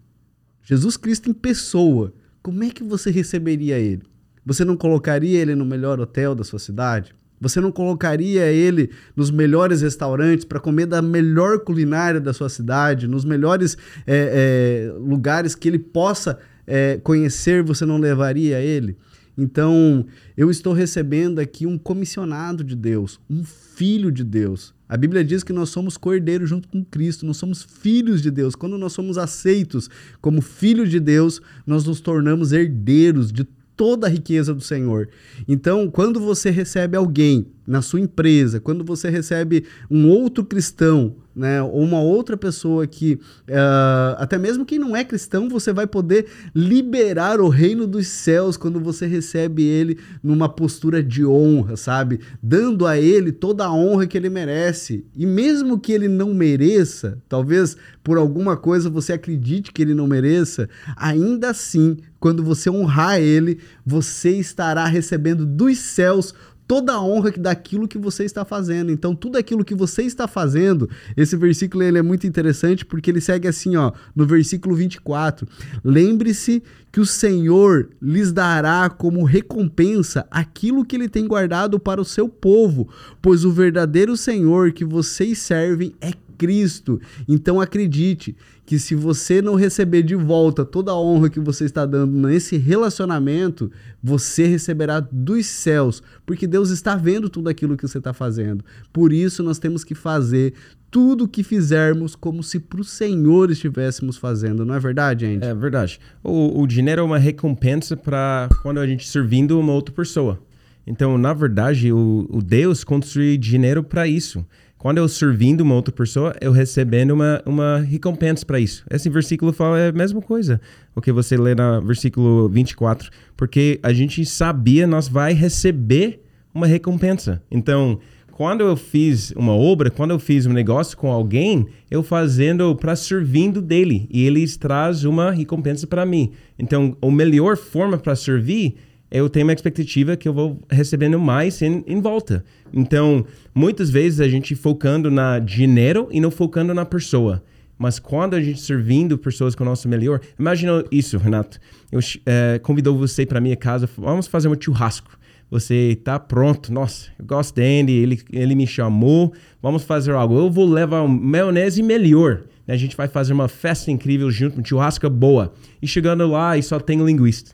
Jesus 0.64 0.98
Cristo 0.98 1.30
em 1.30 1.34
pessoa, 1.34 2.14
como 2.42 2.64
é 2.64 2.70
que 2.70 2.84
você 2.84 3.10
receberia 3.10 3.80
ele? 3.80 4.04
Você 4.46 4.64
não 4.64 4.78
colocaria 4.78 5.40
ele 5.40 5.56
no 5.56 5.66
melhor 5.66 6.00
hotel 6.00 6.36
da 6.36 6.44
sua 6.44 6.60
cidade? 6.60 7.16
Você 7.40 7.60
não 7.60 7.72
colocaria 7.72 8.52
ele 8.52 8.90
nos 9.16 9.30
melhores 9.30 9.82
restaurantes 9.82 10.46
para 10.46 10.60
comer 10.60 10.86
da 10.86 11.02
melhor 11.02 11.60
culinária 11.60 12.20
da 12.20 12.34
sua 12.34 12.50
cidade, 12.50 13.08
nos 13.08 13.26
melhores 13.26 13.78
é, 14.08 14.90
é, 14.90 14.94
lugares 14.98 15.54
que 15.56 15.68
ele 15.68 15.80
possa 15.80 16.40
é, 16.66 17.00
conhecer, 17.04 17.62
você 17.64 17.86
não 17.86 17.98
levaria 17.98 18.60
ele? 18.60 18.98
Então, 19.38 20.06
eu 20.38 20.50
estou 20.50 20.72
recebendo 20.74 21.40
aqui 21.40 21.66
um 21.66 21.78
comissionado 21.78 22.64
de 22.64 22.76
Deus, 22.76 23.20
um 23.30 23.44
filho 23.44 24.10
de 24.12 24.24
Deus. 24.24 24.74
A 24.88 24.96
Bíblia 24.96 25.24
diz 25.24 25.44
que 25.44 25.52
nós 25.52 25.70
somos 25.70 25.98
cordeiros 25.98 26.50
junto 26.50 26.70
com 26.70 26.84
Cristo, 26.86 27.26
nós 27.26 27.38
somos 27.38 27.64
filhos 27.64 28.22
de 28.22 28.32
Deus. 28.32 28.56
Quando 28.56 28.78
nós 28.78 28.94
somos 28.94 29.18
aceitos 29.18 29.90
como 30.22 30.42
filhos 30.42 30.90
de 30.90 31.00
Deus, 31.00 31.42
nós 31.66 31.84
nos 31.86 32.00
tornamos 32.00 32.54
herdeiros 32.54 33.32
de 33.32 33.44
toda 33.76 34.08
a 34.08 34.10
riqueza 34.10 34.54
do 34.54 34.62
Senhor. 34.62 35.10
Então, 35.48 35.90
quando 35.90 36.20
você 36.20 36.50
recebe 36.50 36.98
alguém 36.98 37.48
na 37.68 37.82
sua 37.82 38.00
empresa, 38.00 38.60
quando 38.60 38.84
você 38.84 39.10
recebe 39.10 39.66
um 39.90 40.08
outro 40.08 40.44
cristão, 40.46 41.16
né, 41.36 41.62
ou 41.62 41.82
uma 41.82 42.00
outra 42.00 42.38
pessoa 42.38 42.88
que, 42.88 43.16
uh, 43.50 44.16
até 44.18 44.38
mesmo 44.38 44.66
quem 44.66 44.80
não 44.80 44.96
é 44.96 45.04
cristão, 45.04 45.50
você 45.50 45.74
vai 45.74 45.86
poder 45.86 46.28
liberar 46.56 47.42
o 47.42 47.50
reino 47.50 47.86
dos 47.86 48.08
céus 48.08 48.56
quando 48.56 48.80
você 48.80 49.06
recebe 49.06 49.64
ele 49.64 50.00
numa 50.24 50.48
postura 50.48 51.04
de 51.04 51.26
honra, 51.26 51.76
sabe? 51.76 52.22
Dando 52.42 52.88
a 52.88 52.98
ele 52.98 53.34
toda 53.34 53.66
a 53.66 53.74
honra 53.74 54.08
que 54.08 54.18
ele 54.18 54.30
merece. 54.30 55.06
E 55.14 55.26
mesmo 55.26 55.78
que 55.78 55.92
ele 55.92 56.08
não 56.08 56.34
mereça, 56.34 57.22
talvez 57.28 57.76
por 58.02 58.18
alguma 58.18 58.56
coisa 58.56 58.90
você 58.90 59.12
acredite 59.12 59.74
que 59.74 59.82
ele 59.82 59.94
não 59.94 60.08
mereça, 60.08 60.70
ainda 60.96 61.50
assim, 61.50 61.98
quando 62.18 62.44
você 62.44 62.70
honrar 62.70 63.20
ele, 63.20 63.60
você 63.86 64.32
estará 64.32 64.86
recebendo 64.86 65.46
dos 65.46 65.78
céus 65.80 66.34
toda 66.68 66.94
a 66.94 67.02
honra 67.02 67.32
daquilo 67.32 67.88
que 67.88 67.98
você 67.98 68.24
está 68.24 68.44
fazendo. 68.44 68.92
Então, 68.92 69.16
tudo 69.16 69.38
aquilo 69.38 69.64
que 69.64 69.76
você 69.76 70.04
está 70.04 70.28
fazendo, 70.28 70.90
esse 71.16 71.36
versículo 71.36 71.84
ele 71.84 71.98
é 71.98 72.02
muito 72.02 72.26
interessante 72.26 72.86
porque 72.86 73.12
ele 73.12 73.22
segue 73.22 73.48
assim, 73.48 73.76
ó, 73.76 73.92
no 74.16 74.26
versículo 74.26 74.76
24. 74.76 75.48
Lembre-se 75.84 76.64
que 76.92 77.00
o 77.00 77.06
Senhor 77.06 77.90
lhes 78.02 78.32
dará 78.32 78.90
como 78.90 79.24
recompensa 79.24 80.26
aquilo 80.32 80.86
que 80.86 80.96
ele 80.96 81.10
tem 81.10 81.28
guardado 81.28 81.80
para 81.80 82.02
o 82.02 82.06
seu 82.06 82.30
povo, 82.30 82.88
pois 83.22 83.44
o 83.44 83.52
verdadeiro 83.52 84.16
Senhor 84.16 84.72
que 84.72 84.86
vocês 84.86 85.40
servem 85.40 85.94
é 86.00 86.14
Cristo. 86.38 87.00
Então 87.28 87.60
acredite 87.60 88.36
que 88.66 88.80
se 88.80 88.96
você 88.96 89.42
não 89.42 89.56
receber 89.56 90.02
de 90.02 90.16
volta 90.16 90.66
toda 90.66 90.92
a 90.92 91.00
honra 91.00 91.30
que 91.30 91.40
você 91.40 91.66
está 91.66 91.86
dando 91.86 92.28
nesse 92.28 92.58
relacionamento, 92.58 93.72
você 94.02 94.48
receberá 94.48 95.00
dos 95.00 95.46
céus, 95.46 96.02
porque 96.26 96.48
Deus 96.48 96.72
está 96.72 96.96
vendo 96.96 97.30
tudo 97.30 97.48
aquilo 97.48 97.78
que 97.78 97.88
você 97.88 98.00
está 98.00 98.14
fazendo. 98.14 98.66
Por 98.92 99.14
isso 99.14 99.44
nós 99.44 99.60
temos 99.60 99.84
que 99.84 99.94
fazer 99.94 100.54
tudo 100.90 101.26
o 101.26 101.28
que 101.28 101.44
fizermos 101.44 102.16
como 102.16 102.42
se 102.42 102.60
para 102.60 102.82
o 102.82 102.84
Senhor 102.84 103.52
estivéssemos 103.52 104.18
fazendo, 104.18 104.66
não 104.66 104.74
é 104.74 104.80
verdade, 104.80 105.26
gente? 105.26 105.44
É 105.44 105.54
verdade. 105.54 106.00
O, 106.24 106.62
o 106.62 106.66
dinheiro 106.66 107.02
é 107.02 107.04
uma 107.04 107.20
recompensa 107.20 107.96
para 107.96 108.50
quando 108.62 108.80
a 108.80 108.88
gente 108.88 109.08
servindo 109.08 109.60
uma 109.60 109.74
outra 109.74 109.94
pessoa. 109.94 110.40
Então, 110.88 111.18
na 111.18 111.34
verdade, 111.34 111.92
o, 111.92 112.28
o 112.30 112.42
Deus 112.42 112.84
construiu 112.84 113.38
dinheiro 113.38 113.84
para 113.84 114.08
isso. 114.08 114.46
Quando 114.86 115.00
eu 115.00 115.08
servindo 115.08 115.62
uma 115.62 115.74
outra 115.74 115.92
pessoa, 115.92 116.36
eu 116.40 116.52
recebendo 116.52 117.10
uma, 117.10 117.42
uma 117.44 117.80
recompensa 117.80 118.46
para 118.46 118.60
isso. 118.60 118.86
Esse 118.88 119.10
versículo 119.10 119.52
fala 119.52 119.80
é 119.80 119.90
a 119.90 119.92
mesma 119.92 120.22
coisa, 120.22 120.62
o 120.96 121.02
que 121.02 121.12
você 121.12 121.36
lê 121.36 121.56
no 121.56 121.82
versículo 121.82 122.48
24. 122.50 123.10
Porque 123.36 123.80
a 123.82 123.92
gente 123.92 124.24
sabia, 124.28 124.86
nós 124.86 125.08
vai 125.08 125.34
receber 125.34 126.24
uma 126.54 126.68
recompensa. 126.68 127.42
Então, 127.50 127.98
quando 128.32 128.62
eu 128.62 128.78
fiz 128.78 129.32
uma 129.32 129.54
obra, 129.54 129.90
quando 129.90 130.12
eu 130.12 130.20
fiz 130.20 130.46
um 130.46 130.54
negócio 130.54 130.96
com 130.96 131.12
alguém, 131.12 131.66
eu 131.90 132.04
fazendo 132.04 132.76
para 132.76 132.96
servindo 132.96 133.64
dele 133.64 134.08
e 134.12 134.24
eles 134.24 134.56
traz 134.56 135.04
uma 135.04 135.32
recompensa 135.32 135.88
para 135.88 136.06
mim. 136.06 136.32
Então, 136.60 136.96
a 137.02 137.10
melhor 137.10 137.58
forma 137.58 137.98
para 137.98 138.16
servir 138.16 138.76
eu 139.10 139.30
tenho 139.30 139.46
uma 139.46 139.54
expectativa 139.54 140.18
que 140.18 140.28
eu 140.28 140.34
vou 140.34 140.60
recebendo 140.70 141.20
mais 141.20 141.62
em, 141.62 141.84
em 141.88 142.02
volta. 142.02 142.44
Então, 142.74 143.26
muitas 143.54 143.90
vezes 143.90 144.20
a 144.20 144.28
gente 144.28 144.56
focando 144.56 145.10
na 145.10 145.40
dinheiro 145.40 146.08
e 146.12 146.20
não 146.20 146.32
focando 146.32 146.74
na 146.74 146.86
pessoa. 146.86 147.44
Mas 147.78 148.00
quando 148.00 148.36
a 148.36 148.42
gente 148.42 148.62
servindo 148.62 149.18
pessoas 149.18 149.54
com 149.54 149.64
o 149.64 149.66
nosso 149.66 149.88
melhor, 149.88 150.22
imagina 150.40 150.84
isso, 150.92 151.18
Renato. 151.18 151.60
Eu 151.92 152.00
é, 152.26 152.60
convidou 152.60 152.98
você 152.98 153.26
para 153.26 153.42
minha 153.42 153.56
casa, 153.56 153.90
vamos 153.98 154.28
fazer 154.28 154.48
um 154.48 154.56
churrasco. 154.60 155.18
Você 155.52 155.92
está 155.92 156.18
pronto, 156.18 156.74
nossa, 156.74 157.10
eu 157.20 157.26
gosto 157.26 157.56
dele, 157.56 157.92
ele, 157.92 158.22
ele 158.32 158.56
me 158.56 158.66
chamou, 158.66 159.32
vamos 159.62 159.84
fazer 159.84 160.12
algo. 160.14 160.38
Eu 160.38 160.50
vou 160.50 160.66
levar 160.66 161.04
um 161.04 161.08
maionese 161.08 161.84
melhor. 161.84 162.44
A 162.68 162.76
gente 162.76 162.98
vai 162.98 163.08
fazer 163.08 163.32
uma 163.32 163.48
festa 163.48 163.92
incrível 163.92 164.32
junto, 164.32 164.60
um 164.60 164.66
churrasco 164.66 165.08
boa. 165.10 165.54
E 165.82 165.88
chegando 165.88 166.26
lá 166.28 166.58
e 166.58 166.64
só 166.64 166.80
tem 166.80 167.04
linguista. 167.06 167.52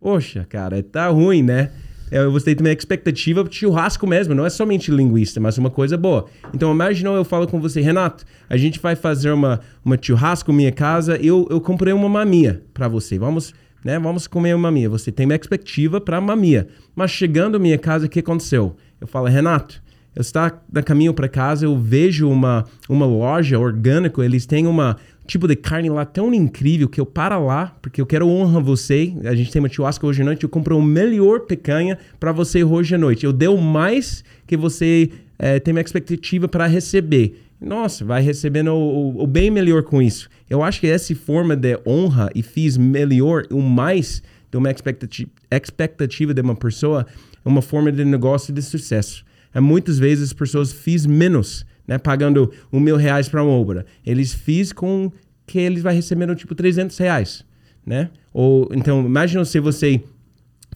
Poxa, 0.00 0.46
cara, 0.48 0.82
tá 0.82 1.08
ruim, 1.08 1.42
né? 1.42 1.70
É, 2.10 2.24
você 2.26 2.46
tem 2.46 2.56
também 2.56 2.70
a 2.70 2.76
expectativa 2.76 3.44
de 3.44 3.54
churrasco 3.54 4.06
mesmo, 4.06 4.34
não 4.34 4.46
é 4.46 4.50
somente 4.50 4.90
linguista, 4.90 5.40
mas 5.40 5.58
uma 5.58 5.70
coisa 5.70 5.96
boa. 5.96 6.26
Então, 6.54 6.72
imagina 6.72 7.10
eu 7.10 7.24
falo 7.24 7.46
com 7.46 7.60
você, 7.60 7.80
Renato, 7.80 8.24
a 8.48 8.56
gente 8.56 8.80
vai 8.80 8.96
fazer 8.96 9.30
uma, 9.30 9.60
uma 9.84 9.98
churrasco 10.00 10.52
minha 10.52 10.72
casa, 10.72 11.16
eu, 11.16 11.46
eu 11.50 11.60
comprei 11.60 11.92
uma 11.92 12.08
mamia 12.08 12.62
para 12.72 12.88
você, 12.88 13.18
vamos, 13.18 13.52
né, 13.84 13.98
vamos 13.98 14.26
comer 14.26 14.54
uma 14.54 14.70
mamia. 14.70 14.88
Você 14.88 15.12
tem 15.12 15.26
uma 15.26 15.34
expectativa 15.34 16.00
para 16.00 16.20
mamia. 16.20 16.68
Mas 16.94 17.10
chegando 17.10 17.56
à 17.56 17.58
minha 17.58 17.76
casa, 17.76 18.06
o 18.06 18.08
que 18.08 18.20
aconteceu? 18.20 18.76
Eu 19.00 19.06
falo, 19.06 19.26
Renato, 19.26 19.82
eu 20.14 20.22
estou 20.22 20.50
no 20.72 20.82
caminho 20.82 21.14
para 21.14 21.28
casa, 21.28 21.64
eu 21.64 21.76
vejo 21.76 22.28
uma, 22.28 22.64
uma 22.88 23.06
loja 23.06 23.58
orgânica, 23.58 24.24
eles 24.24 24.46
têm 24.46 24.66
uma 24.66 24.96
tipo 25.26 25.46
de 25.46 25.54
carne 25.54 25.90
lá 25.90 26.06
tão 26.06 26.32
incrível 26.32 26.88
que 26.88 26.98
eu 26.98 27.04
para 27.04 27.38
lá, 27.38 27.76
porque 27.82 28.00
eu 28.00 28.06
quero 28.06 28.26
honrar 28.26 28.62
você. 28.62 29.14
A 29.24 29.34
gente 29.34 29.52
tem 29.52 29.60
uma 29.60 29.68
churrasco 29.68 30.06
hoje 30.06 30.22
à 30.22 30.24
noite, 30.24 30.42
eu 30.42 30.48
compro 30.48 30.76
o 30.76 30.82
melhor 30.82 31.40
picanha 31.40 31.98
para 32.18 32.32
você 32.32 32.64
hoje 32.64 32.94
à 32.94 32.98
noite. 32.98 33.26
Eu 33.26 33.32
dei 33.32 33.54
mais 33.56 34.24
que 34.46 34.56
você 34.56 35.10
é, 35.38 35.60
tem 35.60 35.72
uma 35.72 35.82
expectativa 35.82 36.48
para 36.48 36.66
receber. 36.66 37.42
Nossa, 37.60 38.04
vai 38.04 38.22
recebendo 38.22 38.72
o, 38.72 39.18
o, 39.18 39.22
o, 39.24 39.26
bem 39.26 39.50
melhor 39.50 39.82
com 39.82 40.00
isso. 40.00 40.30
Eu 40.48 40.62
acho 40.62 40.80
que 40.80 40.86
essa 40.86 41.14
forma 41.14 41.54
de 41.54 41.78
honra 41.86 42.30
e 42.34 42.42
fiz 42.42 42.76
melhor, 42.76 43.44
o 43.50 43.60
mais 43.60 44.22
de 44.50 44.56
uma 44.56 44.70
expectativa, 44.70 45.30
expectativa 45.50 46.32
de 46.32 46.40
uma 46.40 46.54
pessoa, 46.54 47.06
é 47.44 47.48
uma 47.48 47.60
forma 47.60 47.92
de 47.92 48.04
negócio 48.04 48.52
de 48.54 48.62
sucesso. 48.62 49.24
É, 49.58 49.60
muitas 49.60 49.98
vezes 49.98 50.28
as 50.28 50.32
pessoas 50.32 50.72
fiz 50.72 51.04
menos 51.04 51.66
né, 51.86 51.98
pagando 51.98 52.52
um 52.72 52.78
mil 52.78 52.96
reais 52.96 53.28
para 53.28 53.42
uma 53.42 53.52
obra. 53.52 53.84
Eles 54.06 54.32
fiz 54.32 54.72
com 54.72 55.10
que 55.44 55.58
eles 55.58 55.82
vai 55.82 55.94
recebendo 55.94 56.34
tipo 56.36 56.54
300 56.54 56.96
reais, 56.98 57.44
né? 57.84 58.10
Ou 58.32 58.68
então 58.72 59.04
imagina 59.04 59.44
se 59.44 59.58
você 59.58 60.00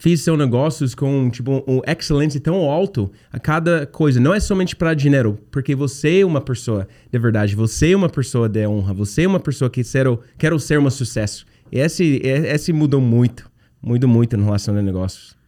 fiz 0.01 0.23
seus 0.23 0.37
negócios 0.37 0.97
com 0.97 1.31
tipo 1.31 1.63
um 1.69 1.81
excelência 1.87 2.41
tão 2.41 2.57
alto 2.69 3.13
a 3.31 3.39
cada 3.39 3.87
coisa. 3.87 4.19
Não 4.19 4.35
é 4.35 4.41
somente 4.41 4.75
para 4.75 4.95
dinheiro, 4.95 5.39
porque 5.51 5.77
você 5.77 6.21
é 6.21 6.27
uma 6.27 6.41
pessoa 6.41 6.89
de 7.11 7.19
verdade, 7.21 7.55
você 7.55 7.93
é 7.93 7.97
uma 7.97 8.09
pessoa 8.09 8.49
de 8.49 8.67
honra, 8.67 8.93
você 8.93 9.23
é 9.23 9.29
uma 9.29 9.39
pessoa 9.39 9.71
que 9.71 9.85
quer, 9.85 10.07
quer 10.37 10.59
ser 10.59 10.81
um 10.81 10.91
sucesso. 10.91 11.47
E 11.71 11.79
esse, 11.79 12.21
esse 12.25 12.73
mudou 12.73 13.01
muito, 13.01 13.49
muito, 13.81 14.09
muito 14.09 14.35
em 14.35 14.43
relação 14.43 14.77
a 14.77 14.83
negócios. 14.83 15.41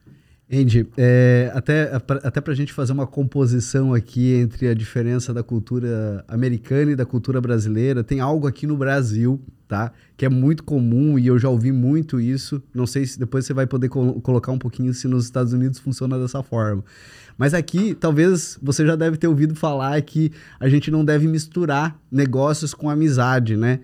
Andy, 0.55 0.87
é, 0.97 1.51
até, 1.53 1.91
até 2.23 2.41
para 2.41 2.53
a 2.53 2.57
gente 2.57 2.73
fazer 2.73 2.93
uma 2.93 3.09
composição 3.09 3.93
aqui 3.93 4.35
entre 4.35 4.69
a 4.69 4.75
diferença 4.75 5.35
da 5.35 5.43
cultura 5.43 6.25
americana 6.29 6.93
e 6.93 6.97
da 6.97 7.05
cultura 7.05 7.41
brasileira, 7.41 8.05
tem 8.05 8.21
algo 8.21 8.47
aqui 8.47 8.65
no 8.65 8.77
Brasil, 8.77 9.41
tá? 9.67 9.91
Que 10.17 10.25
é 10.25 10.29
muito 10.29 10.63
comum 10.63 11.19
e 11.19 11.27
eu 11.27 11.39
já 11.41 11.49
ouvi 11.49 11.73
muito 11.73 12.21
isso. 12.21 12.63
Não 12.73 12.87
sei 12.87 13.05
se 13.05 13.19
depois 13.19 13.45
você 13.45 13.53
vai 13.53 13.67
poder 13.67 13.89
co 13.89 14.21
colocar 14.21 14.53
um 14.53 14.59
pouquinho 14.59 14.95
se 14.95 15.09
nos 15.09 15.25
Estados 15.25 15.53
Unidos 15.53 15.81
funciona 15.81 16.17
dessa 16.19 16.41
forma. 16.41 16.85
Mas 17.37 17.53
aqui, 17.53 17.93
talvez 17.93 18.57
você 18.63 18.87
já 18.87 18.95
deve 18.95 19.17
ter 19.17 19.27
ouvido 19.27 19.57
falar 19.57 20.01
que 20.03 20.31
a 20.61 20.69
gente 20.69 20.89
não 20.89 21.05
deve 21.05 21.27
misturar 21.27 21.99
negócios 22.13 22.73
com 22.73 22.89
amizade, 22.89 23.57
né? 23.57 23.81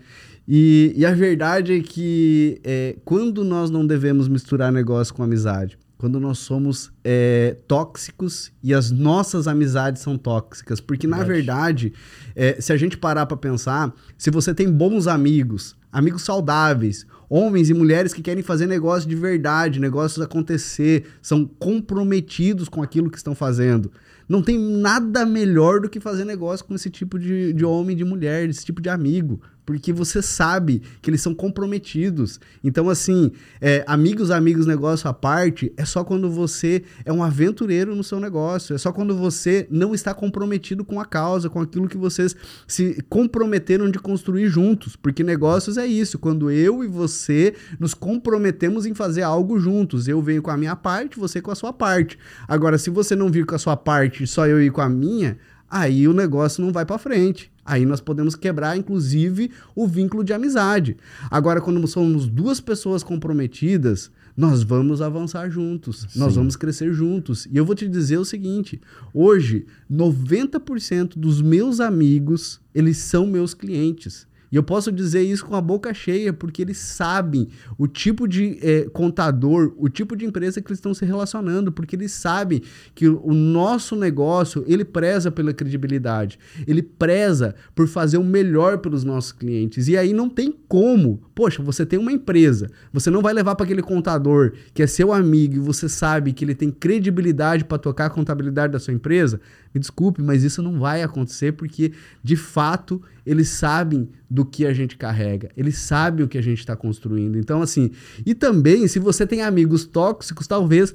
E, 0.46 0.92
e 0.96 1.04
a 1.04 1.12
verdade 1.12 1.78
é 1.78 1.80
que 1.80 2.60
é, 2.62 2.96
quando 3.04 3.42
nós 3.42 3.70
não 3.70 3.84
devemos 3.84 4.28
misturar 4.28 4.70
negócio 4.70 5.12
com 5.12 5.22
amizade? 5.24 5.76
Quando 6.00 6.18
nós 6.18 6.38
somos 6.38 6.90
é, 7.04 7.58
tóxicos 7.68 8.50
e 8.62 8.72
as 8.72 8.90
nossas 8.90 9.46
amizades 9.46 10.00
são 10.00 10.16
tóxicas. 10.16 10.80
Porque, 10.80 11.06
verdade. 11.06 11.28
na 11.28 11.34
verdade, 11.34 11.92
é, 12.34 12.58
se 12.58 12.72
a 12.72 12.76
gente 12.78 12.96
parar 12.96 13.26
para 13.26 13.36
pensar, 13.36 13.94
se 14.16 14.30
você 14.30 14.54
tem 14.54 14.72
bons 14.72 15.06
amigos, 15.06 15.76
amigos 15.92 16.22
saudáveis, 16.22 17.04
homens 17.28 17.68
e 17.68 17.74
mulheres 17.74 18.14
que 18.14 18.22
querem 18.22 18.42
fazer 18.42 18.66
negócio 18.66 19.06
de 19.06 19.14
verdade, 19.14 19.78
negócios 19.78 20.24
acontecer, 20.24 21.04
são 21.20 21.44
comprometidos 21.44 22.66
com 22.66 22.82
aquilo 22.82 23.10
que 23.10 23.18
estão 23.18 23.34
fazendo. 23.34 23.92
Não 24.26 24.40
tem 24.40 24.58
nada 24.58 25.26
melhor 25.26 25.80
do 25.80 25.90
que 25.90 26.00
fazer 26.00 26.24
negócio 26.24 26.64
com 26.64 26.74
esse 26.74 26.88
tipo 26.88 27.18
de, 27.18 27.52
de 27.52 27.62
homem, 27.62 27.94
de 27.94 28.06
mulher, 28.06 28.48
esse 28.48 28.64
tipo 28.64 28.80
de 28.80 28.88
amigo 28.88 29.42
porque 29.64 29.92
você 29.92 30.20
sabe 30.22 30.82
que 31.00 31.10
eles 31.10 31.20
são 31.20 31.34
comprometidos. 31.34 32.40
Então, 32.62 32.88
assim, 32.88 33.32
é, 33.60 33.84
amigos, 33.86 34.30
amigos, 34.30 34.66
negócio 34.66 35.08
à 35.08 35.12
parte, 35.12 35.72
é 35.76 35.84
só 35.84 36.02
quando 36.02 36.30
você 36.30 36.82
é 37.04 37.12
um 37.12 37.22
aventureiro 37.22 37.94
no 37.94 38.02
seu 38.02 38.18
negócio, 38.18 38.74
é 38.74 38.78
só 38.78 38.92
quando 38.92 39.16
você 39.16 39.66
não 39.70 39.94
está 39.94 40.12
comprometido 40.12 40.84
com 40.84 41.00
a 41.00 41.04
causa, 41.04 41.48
com 41.48 41.60
aquilo 41.60 41.88
que 41.88 41.96
vocês 41.96 42.34
se 42.66 43.02
comprometeram 43.08 43.90
de 43.90 43.98
construir 43.98 44.48
juntos, 44.48 44.96
porque 44.96 45.22
negócios 45.22 45.78
é 45.78 45.86
isso, 45.86 46.18
quando 46.18 46.50
eu 46.50 46.82
e 46.82 46.86
você 46.86 47.54
nos 47.78 47.94
comprometemos 47.94 48.86
em 48.86 48.94
fazer 48.94 49.22
algo 49.22 49.58
juntos. 49.58 50.08
Eu 50.08 50.20
venho 50.22 50.42
com 50.42 50.50
a 50.50 50.56
minha 50.56 50.76
parte, 50.76 51.18
você 51.18 51.40
com 51.40 51.50
a 51.50 51.54
sua 51.54 51.72
parte. 51.72 52.18
Agora, 52.48 52.78
se 52.78 52.90
você 52.90 53.14
não 53.14 53.30
vir 53.30 53.46
com 53.46 53.54
a 53.54 53.58
sua 53.58 53.76
parte, 53.76 54.26
só 54.26 54.46
eu 54.46 54.60
ir 54.62 54.70
com 54.70 54.80
a 54.80 54.88
minha, 54.88 55.38
aí 55.70 56.08
o 56.08 56.12
negócio 56.12 56.64
não 56.64 56.72
vai 56.72 56.84
para 56.84 56.98
frente. 56.98 57.50
Aí 57.64 57.86
nós 57.86 58.00
podemos 58.00 58.34
quebrar, 58.34 58.76
inclusive, 58.76 59.50
o 59.76 59.86
vínculo 59.86 60.24
de 60.24 60.32
amizade. 60.32 60.96
Agora, 61.30 61.60
quando 61.60 61.86
somos 61.86 62.26
duas 62.26 62.60
pessoas 62.60 63.04
comprometidas, 63.04 64.10
nós 64.36 64.62
vamos 64.62 65.02
avançar 65.02 65.48
juntos, 65.50 66.06
Sim. 66.08 66.18
nós 66.18 66.34
vamos 66.34 66.56
crescer 66.56 66.92
juntos. 66.92 67.46
E 67.46 67.56
eu 67.56 67.64
vou 67.64 67.74
te 67.74 67.86
dizer 67.86 68.18
o 68.18 68.24
seguinte: 68.24 68.80
hoje, 69.14 69.66
90% 69.90 71.16
dos 71.16 71.40
meus 71.40 71.78
amigos, 71.78 72.60
eles 72.74 72.96
são 72.96 73.26
meus 73.26 73.54
clientes. 73.54 74.26
E 74.50 74.56
eu 74.56 74.62
posso 74.62 74.90
dizer 74.90 75.22
isso 75.22 75.46
com 75.46 75.54
a 75.54 75.60
boca 75.60 75.94
cheia, 75.94 76.32
porque 76.32 76.62
eles 76.62 76.78
sabem 76.78 77.48
o 77.78 77.86
tipo 77.86 78.26
de 78.26 78.58
é, 78.60 78.82
contador, 78.90 79.72
o 79.76 79.88
tipo 79.88 80.16
de 80.16 80.24
empresa 80.24 80.60
que 80.60 80.68
eles 80.68 80.78
estão 80.78 80.92
se 80.92 81.04
relacionando, 81.04 81.70
porque 81.70 81.94
eles 81.94 82.12
sabem 82.12 82.60
que 82.94 83.08
o 83.08 83.32
nosso 83.32 83.94
negócio, 83.94 84.64
ele 84.66 84.84
preza 84.84 85.30
pela 85.30 85.52
credibilidade, 85.52 86.38
ele 86.66 86.82
preza 86.82 87.54
por 87.74 87.86
fazer 87.86 88.18
o 88.18 88.24
melhor 88.24 88.78
pelos 88.78 89.04
nossos 89.04 89.32
clientes. 89.32 89.86
E 89.86 89.96
aí 89.96 90.12
não 90.12 90.28
tem 90.28 90.52
como. 90.66 91.22
Poxa, 91.34 91.62
você 91.62 91.86
tem 91.86 91.98
uma 91.98 92.12
empresa, 92.12 92.68
você 92.92 93.08
não 93.08 93.22
vai 93.22 93.32
levar 93.32 93.54
para 93.54 93.64
aquele 93.64 93.82
contador 93.82 94.52
que 94.74 94.82
é 94.82 94.86
seu 94.86 95.12
amigo 95.12 95.54
e 95.54 95.58
você 95.58 95.88
sabe 95.88 96.32
que 96.32 96.44
ele 96.44 96.54
tem 96.54 96.70
credibilidade 96.70 97.64
para 97.64 97.78
tocar 97.78 98.06
a 98.06 98.10
contabilidade 98.10 98.72
da 98.72 98.78
sua 98.78 98.92
empresa? 98.92 99.40
Me 99.72 99.80
desculpe, 99.80 100.20
mas 100.20 100.42
isso 100.42 100.62
não 100.62 100.78
vai 100.80 101.02
acontecer 101.02 101.52
porque, 101.52 101.92
de 102.22 102.36
fato, 102.36 103.00
eles 103.24 103.48
sabem 103.48 104.08
do 104.28 104.44
que 104.44 104.66
a 104.66 104.72
gente 104.72 104.96
carrega, 104.96 105.50
eles 105.56 105.78
sabem 105.78 106.24
o 106.24 106.28
que 106.28 106.38
a 106.38 106.42
gente 106.42 106.58
está 106.58 106.76
construindo. 106.76 107.38
Então, 107.38 107.62
assim, 107.62 107.90
e 108.24 108.34
também, 108.34 108.86
se 108.88 108.98
você 108.98 109.26
tem 109.26 109.42
amigos 109.42 109.84
tóxicos, 109.84 110.46
talvez 110.46 110.94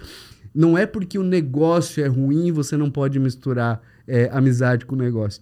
não 0.53 0.77
é 0.77 0.85
porque 0.85 1.17
o 1.17 1.23
negócio 1.23 2.03
é 2.03 2.07
ruim, 2.07 2.51
você 2.51 2.77
não 2.77 2.89
pode 2.89 3.19
misturar 3.19 3.81
é, 4.07 4.29
amizade 4.31 4.85
com 4.85 4.95
negócio. 4.95 5.41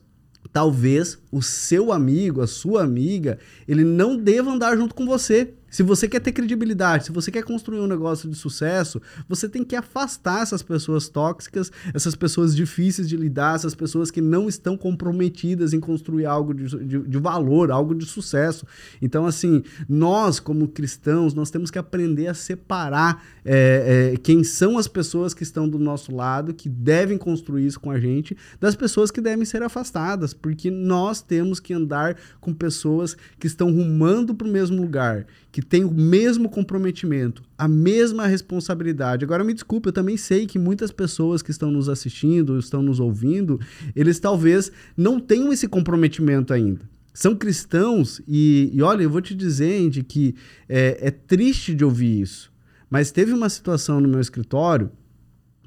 Talvez 0.51 1.17
o 1.31 1.41
seu 1.41 1.91
amigo, 1.91 2.41
a 2.41 2.47
sua 2.47 2.83
amiga, 2.83 3.37
ele 3.67 3.83
não 3.83 4.17
deva 4.17 4.51
andar 4.51 4.75
junto 4.75 4.93
com 4.93 5.05
você. 5.05 5.53
Se 5.73 5.81
você 5.81 6.07
quer 6.07 6.19
ter 6.19 6.31
credibilidade, 6.31 7.05
se 7.05 7.11
você 7.11 7.31
quer 7.31 7.43
construir 7.43 7.79
um 7.79 7.87
negócio 7.87 8.29
de 8.29 8.35
sucesso, 8.35 9.01
você 9.27 9.49
tem 9.49 9.63
que 9.63 9.75
afastar 9.75 10.43
essas 10.43 10.61
pessoas 10.61 11.09
tóxicas, 11.09 11.71
essas 11.95 12.13
pessoas 12.13 12.55
difíceis 12.55 13.09
de 13.09 13.17
lidar, 13.17 13.55
essas 13.55 13.73
pessoas 13.73 14.11
que 14.11 14.21
não 14.21 14.47
estão 14.47 14.77
comprometidas 14.77 15.73
em 15.73 15.79
construir 15.79 16.27
algo 16.27 16.53
de, 16.53 16.67
de, 16.85 16.99
de 16.99 17.17
valor, 17.17 17.71
algo 17.71 17.95
de 17.95 18.05
sucesso. 18.05 18.67
Então, 19.01 19.25
assim, 19.25 19.63
nós, 19.89 20.39
como 20.39 20.67
cristãos, 20.67 21.33
nós 21.33 21.49
temos 21.49 21.71
que 21.71 21.79
aprender 21.79 22.27
a 22.27 22.35
separar 22.35 23.25
é, 23.43 24.11
é, 24.13 24.17
quem 24.17 24.43
são 24.43 24.77
as 24.77 24.87
pessoas 24.87 25.33
que 25.33 25.41
estão 25.41 25.67
do 25.67 25.79
nosso 25.79 26.15
lado, 26.15 26.53
que 26.53 26.69
devem 26.69 27.17
construir 27.17 27.65
isso 27.65 27.79
com 27.79 27.89
a 27.89 27.99
gente, 27.99 28.37
das 28.59 28.75
pessoas 28.75 29.09
que 29.09 29.19
devem 29.19 29.43
ser 29.43 29.63
afastadas, 29.63 30.35
porque 30.35 30.69
nós 30.69 31.19
temos 31.19 31.59
que 31.59 31.73
andar 31.73 32.15
com 32.39 32.53
pessoas 32.53 33.17
que 33.39 33.47
estão 33.47 33.71
rumando 33.71 34.35
para 34.35 34.47
o 34.47 34.51
mesmo 34.51 34.79
lugar, 34.79 35.25
que 35.51 35.62
têm 35.65 35.83
o 35.83 35.91
mesmo 35.91 36.49
comprometimento, 36.49 37.43
a 37.57 37.67
mesma 37.67 38.27
responsabilidade. 38.27 39.23
Agora, 39.23 39.43
me 39.43 39.53
desculpe, 39.53 39.89
eu 39.89 39.93
também 39.93 40.17
sei 40.17 40.45
que 40.45 40.57
muitas 40.57 40.91
pessoas 40.91 41.41
que 41.41 41.51
estão 41.51 41.71
nos 41.71 41.89
assistindo, 41.89 42.57
estão 42.57 42.81
nos 42.81 42.99
ouvindo, 42.99 43.59
eles 43.95 44.19
talvez 44.19 44.71
não 44.95 45.19
tenham 45.19 45.51
esse 45.53 45.67
comprometimento 45.67 46.53
ainda. 46.53 46.81
São 47.13 47.35
cristãos 47.35 48.21
e, 48.27 48.71
e 48.73 48.81
olha, 48.81 49.03
eu 49.03 49.09
vou 49.09 49.21
te 49.21 49.35
dizer, 49.35 49.85
Andy, 49.85 50.03
que 50.03 50.35
é, 50.67 50.97
é 50.99 51.11
triste 51.11 51.75
de 51.75 51.85
ouvir 51.85 52.21
isso. 52.21 52.51
Mas 52.89 53.11
teve 53.11 53.31
uma 53.31 53.49
situação 53.49 54.01
no 54.01 54.07
meu 54.07 54.19
escritório 54.19 54.91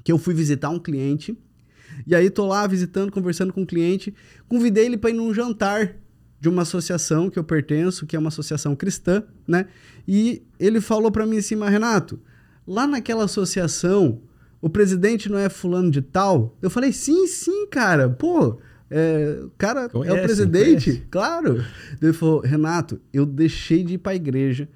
que 0.03 0.11
eu 0.11 0.17
fui 0.17 0.33
visitar 0.33 0.69
um 0.69 0.79
cliente 0.79 1.37
e 2.05 2.13
aí 2.13 2.29
tô 2.29 2.45
lá 2.45 2.67
visitando, 2.67 3.11
conversando 3.11 3.53
com 3.53 3.63
o 3.63 3.65
cliente, 3.65 4.13
convidei 4.47 4.85
ele 4.85 4.97
para 4.97 5.09
ir 5.09 5.13
num 5.13 5.33
jantar 5.33 5.95
de 6.39 6.49
uma 6.49 6.61
associação 6.61 7.29
que 7.29 7.39
eu 7.39 7.43
pertenço, 7.43 8.05
que 8.05 8.15
é 8.15 8.19
uma 8.19 8.27
associação 8.29 8.75
cristã, 8.75 9.23
né? 9.47 9.67
E 10.07 10.43
ele 10.59 10.79
falou 10.79 11.11
para 11.11 11.25
mim 11.25 11.37
assim, 11.37 11.55
mas 11.55 11.71
Renato, 11.71 12.19
lá 12.65 12.85
naquela 12.85 13.25
associação, 13.25 14.21
o 14.61 14.69
presidente 14.69 15.29
não 15.29 15.37
é 15.37 15.49
fulano 15.49 15.89
de 15.89 16.01
tal? 16.01 16.55
Eu 16.61 16.69
falei, 16.69 16.91
sim, 16.91 17.27
sim, 17.27 17.67
cara, 17.67 18.09
pô, 18.09 18.59
é, 18.89 19.41
o 19.43 19.51
cara 19.57 19.89
conhece, 19.89 20.15
é 20.15 20.19
o 20.19 20.23
presidente, 20.23 20.85
conhece. 20.85 21.07
claro. 21.09 21.65
Ele 22.01 22.13
falou, 22.13 22.39
Renato, 22.39 23.01
eu 23.11 23.25
deixei 23.25 23.83
de 23.83 23.95
ir 23.95 23.97
para 23.97 24.13
a 24.13 24.15
igreja, 24.15 24.69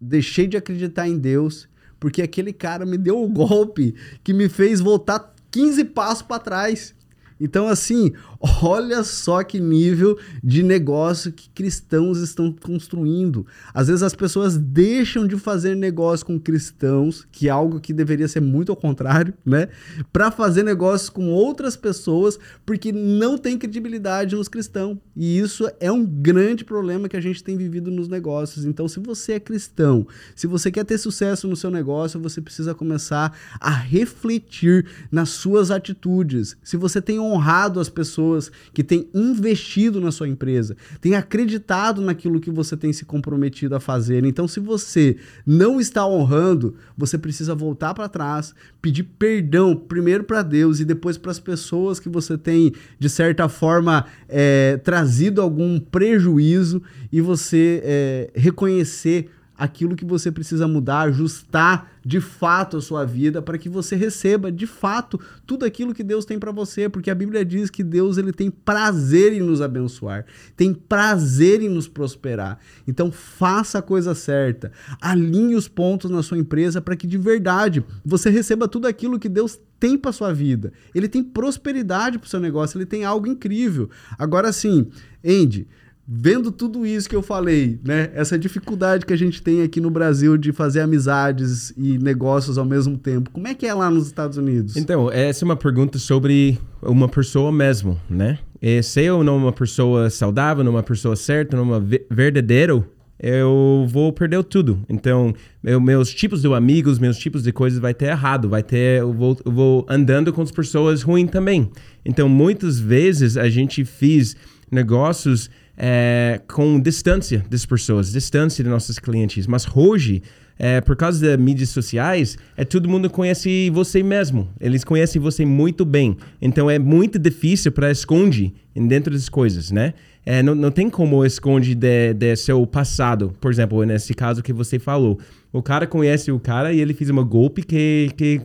deixei 0.00 0.46
de 0.46 0.56
acreditar 0.56 1.08
em 1.08 1.18
Deus, 1.18 1.68
porque 2.00 2.22
aquele 2.22 2.52
cara 2.52 2.86
me 2.86 2.96
deu 2.96 3.18
o 3.18 3.26
um 3.26 3.32
golpe 3.32 3.94
que 4.24 4.32
me 4.32 4.48
fez 4.48 4.80
voltar 4.80 5.34
15 5.50 5.84
passos 5.84 6.22
para 6.22 6.38
trás. 6.38 6.94
Então, 7.40 7.68
assim, 7.68 8.12
olha 8.62 9.02
só 9.04 9.42
que 9.42 9.60
nível 9.60 10.18
de 10.42 10.62
negócio 10.62 11.32
que 11.32 11.48
cristãos 11.50 12.18
estão 12.18 12.52
construindo. 12.52 13.46
Às 13.72 13.88
vezes 13.88 14.02
as 14.02 14.14
pessoas 14.14 14.56
deixam 14.56 15.26
de 15.26 15.36
fazer 15.36 15.76
negócio 15.76 16.26
com 16.26 16.38
cristãos, 16.38 17.26
que 17.30 17.48
é 17.48 17.50
algo 17.50 17.80
que 17.80 17.92
deveria 17.92 18.28
ser 18.28 18.40
muito 18.40 18.70
ao 18.70 18.76
contrário, 18.76 19.34
né? 19.44 19.68
Para 20.12 20.30
fazer 20.30 20.62
negócios 20.62 21.10
com 21.10 21.30
outras 21.30 21.76
pessoas, 21.76 22.38
porque 22.64 22.92
não 22.92 23.38
tem 23.38 23.58
credibilidade 23.58 24.36
nos 24.36 24.48
cristãos. 24.48 24.98
E 25.16 25.38
isso 25.38 25.70
é 25.80 25.90
um 25.90 26.04
grande 26.04 26.64
problema 26.64 27.08
que 27.08 27.16
a 27.16 27.20
gente 27.20 27.42
tem 27.42 27.56
vivido 27.56 27.90
nos 27.90 28.08
negócios. 28.08 28.64
Então, 28.64 28.88
se 28.88 29.00
você 29.00 29.34
é 29.34 29.40
cristão, 29.40 30.06
se 30.34 30.46
você 30.46 30.70
quer 30.70 30.84
ter 30.84 30.98
sucesso 30.98 31.48
no 31.48 31.56
seu 31.56 31.70
negócio, 31.70 32.20
você 32.20 32.40
precisa 32.40 32.74
começar 32.74 33.36
a 33.60 33.70
refletir 33.70 34.86
nas 35.10 35.30
suas 35.30 35.70
atitudes. 35.70 36.56
Se 36.62 36.76
você 36.76 37.00
tem 37.00 37.18
um 37.18 37.31
honrado 37.32 37.80
as 37.80 37.88
pessoas 37.88 38.50
que 38.72 38.84
têm 38.84 39.08
investido 39.14 40.00
na 40.00 40.12
sua 40.12 40.28
empresa, 40.28 40.76
têm 41.00 41.14
acreditado 41.14 42.02
naquilo 42.02 42.40
que 42.40 42.50
você 42.50 42.76
tem 42.76 42.92
se 42.92 43.04
comprometido 43.04 43.74
a 43.74 43.80
fazer. 43.80 44.24
Então, 44.24 44.46
se 44.46 44.60
você 44.60 45.16
não 45.46 45.80
está 45.80 46.06
honrando, 46.06 46.74
você 46.96 47.16
precisa 47.16 47.54
voltar 47.54 47.94
para 47.94 48.08
trás, 48.08 48.54
pedir 48.80 49.04
perdão 49.04 49.74
primeiro 49.76 50.24
para 50.24 50.42
Deus 50.42 50.80
e 50.80 50.84
depois 50.84 51.16
para 51.16 51.30
as 51.30 51.40
pessoas 51.40 51.98
que 51.98 52.08
você 52.08 52.36
tem, 52.36 52.72
de 52.98 53.08
certa 53.08 53.48
forma, 53.48 54.06
é, 54.28 54.76
trazido 54.78 55.40
algum 55.40 55.78
prejuízo 55.78 56.82
e 57.10 57.20
você 57.20 57.80
é, 57.84 58.30
reconhecer 58.34 59.30
aquilo 59.56 59.96
que 59.96 60.04
você 60.04 60.30
precisa 60.32 60.66
mudar, 60.66 61.02
ajustar 61.02 61.92
de 62.04 62.20
fato 62.20 62.76
a 62.76 62.80
sua 62.80 63.04
vida 63.04 63.40
para 63.40 63.56
que 63.56 63.68
você 63.68 63.94
receba 63.94 64.50
de 64.50 64.66
fato 64.66 65.20
tudo 65.46 65.64
aquilo 65.64 65.94
que 65.94 66.02
Deus 66.02 66.24
tem 66.24 66.38
para 66.38 66.50
você, 66.50 66.88
porque 66.88 67.10
a 67.10 67.14
Bíblia 67.14 67.44
diz 67.44 67.70
que 67.70 67.84
Deus 67.84 68.18
ele 68.18 68.32
tem 68.32 68.50
prazer 68.50 69.32
em 69.32 69.40
nos 69.40 69.60
abençoar, 69.60 70.26
tem 70.56 70.74
prazer 70.74 71.62
em 71.62 71.68
nos 71.68 71.86
prosperar. 71.86 72.58
Então 72.88 73.12
faça 73.12 73.78
a 73.78 73.82
coisa 73.82 74.14
certa, 74.14 74.72
alinhe 75.00 75.54
os 75.54 75.68
pontos 75.68 76.10
na 76.10 76.22
sua 76.22 76.38
empresa 76.38 76.80
para 76.80 76.96
que 76.96 77.06
de 77.06 77.18
verdade 77.18 77.84
você 78.04 78.30
receba 78.30 78.66
tudo 78.66 78.86
aquilo 78.86 79.18
que 79.18 79.28
Deus 79.28 79.60
tem 79.78 79.98
para 79.98 80.12
sua 80.12 80.32
vida. 80.32 80.72
Ele 80.94 81.08
tem 81.08 81.22
prosperidade 81.22 82.18
para 82.18 82.26
o 82.26 82.30
seu 82.30 82.40
negócio, 82.40 82.78
ele 82.78 82.86
tem 82.86 83.04
algo 83.04 83.26
incrível. 83.26 83.90
Agora 84.18 84.52
sim, 84.52 84.88
Andy, 85.24 85.66
vendo 86.06 86.50
tudo 86.50 86.84
isso 86.84 87.08
que 87.08 87.14
eu 87.14 87.22
falei, 87.22 87.80
né? 87.84 88.10
Essa 88.14 88.38
dificuldade 88.38 89.06
que 89.06 89.12
a 89.12 89.16
gente 89.16 89.42
tem 89.42 89.62
aqui 89.62 89.80
no 89.80 89.90
Brasil 89.90 90.36
de 90.36 90.52
fazer 90.52 90.80
amizades 90.80 91.72
e 91.76 91.98
negócios 91.98 92.58
ao 92.58 92.64
mesmo 92.64 92.98
tempo. 92.98 93.30
Como 93.30 93.46
é 93.46 93.54
que 93.54 93.66
é 93.66 93.72
lá 93.72 93.90
nos 93.90 94.06
Estados 94.06 94.36
Unidos? 94.36 94.76
Então, 94.76 95.10
essa 95.10 95.44
é 95.44 95.46
uma 95.46 95.56
pergunta 95.56 95.98
sobre 95.98 96.58
uma 96.82 97.08
pessoa 97.08 97.52
mesmo, 97.52 97.98
né? 98.10 98.38
E 98.60 98.82
se 98.82 99.02
eu 99.02 99.22
não 99.22 99.36
uma 99.36 99.52
pessoa 99.52 100.10
saudável, 100.10 100.64
não 100.64 100.72
uma 100.72 100.82
pessoa 100.82 101.16
certa, 101.16 101.56
não 101.56 101.64
uma 101.64 101.80
verdadeiro, 102.10 102.86
eu 103.18 103.86
vou 103.88 104.12
perder 104.12 104.42
tudo. 104.42 104.84
Então, 104.88 105.32
eu, 105.62 105.80
meus 105.80 106.12
tipos 106.12 106.42
de 106.42 106.52
amigos, 106.52 106.98
meus 106.98 107.16
tipos 107.16 107.44
de 107.44 107.52
coisas 107.52 107.78
vai 107.78 107.94
ter 107.94 108.06
errado, 108.06 108.48
vai 108.48 108.62
ter 108.62 109.00
eu 109.00 109.12
vou, 109.12 109.38
eu 109.44 109.52
vou 109.52 109.86
andando 109.88 110.32
com 110.32 110.42
as 110.42 110.50
pessoas 110.50 111.02
ruins 111.02 111.30
também. 111.30 111.70
Então, 112.04 112.28
muitas 112.28 112.80
vezes 112.80 113.36
a 113.36 113.48
gente 113.48 113.84
fez 113.84 114.36
negócios 114.70 115.48
é, 115.76 116.40
com 116.48 116.80
distância 116.80 117.44
das 117.48 117.64
pessoas, 117.64 118.12
distância 118.12 118.62
dos 118.62 118.72
nossos 118.72 118.98
clientes. 118.98 119.46
Mas 119.46 119.66
hoje, 119.74 120.22
é, 120.58 120.80
por 120.80 120.96
causa 120.96 121.24
das 121.26 121.38
mídias 121.38 121.70
sociais, 121.70 122.36
é 122.56 122.64
todo 122.64 122.88
mundo 122.88 123.08
conhece 123.08 123.70
você 123.70 124.02
mesmo. 124.02 124.48
Eles 124.60 124.84
conhecem 124.84 125.20
você 125.20 125.44
muito 125.44 125.84
bem. 125.84 126.16
Então 126.40 126.70
é 126.70 126.78
muito 126.78 127.18
difícil 127.18 127.72
para 127.72 127.90
esconder 127.90 128.52
dentro 128.74 129.12
das 129.12 129.28
coisas, 129.28 129.70
né? 129.70 129.94
É, 130.24 130.42
não, 130.42 130.54
não 130.54 130.70
tem 130.70 130.88
como 130.88 131.24
esconder 131.24 131.74
de, 131.74 132.14
de 132.14 132.36
seu 132.36 132.64
passado. 132.66 133.34
Por 133.40 133.50
exemplo, 133.50 133.82
nesse 133.84 134.14
caso 134.14 134.42
que 134.42 134.52
você 134.52 134.78
falou. 134.78 135.18
O 135.52 135.62
cara 135.62 135.86
conhece 135.86 136.30
o 136.30 136.38
cara 136.38 136.72
e 136.72 136.80
ele 136.80 136.94
fez 136.94 137.10
um 137.10 137.24
golpe 137.24 137.62
que, 137.62 138.10
que 138.16 138.40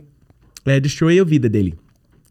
é, 0.66 0.80
destruiu 0.80 1.22
a 1.22 1.26
vida 1.26 1.48
dele. 1.48 1.74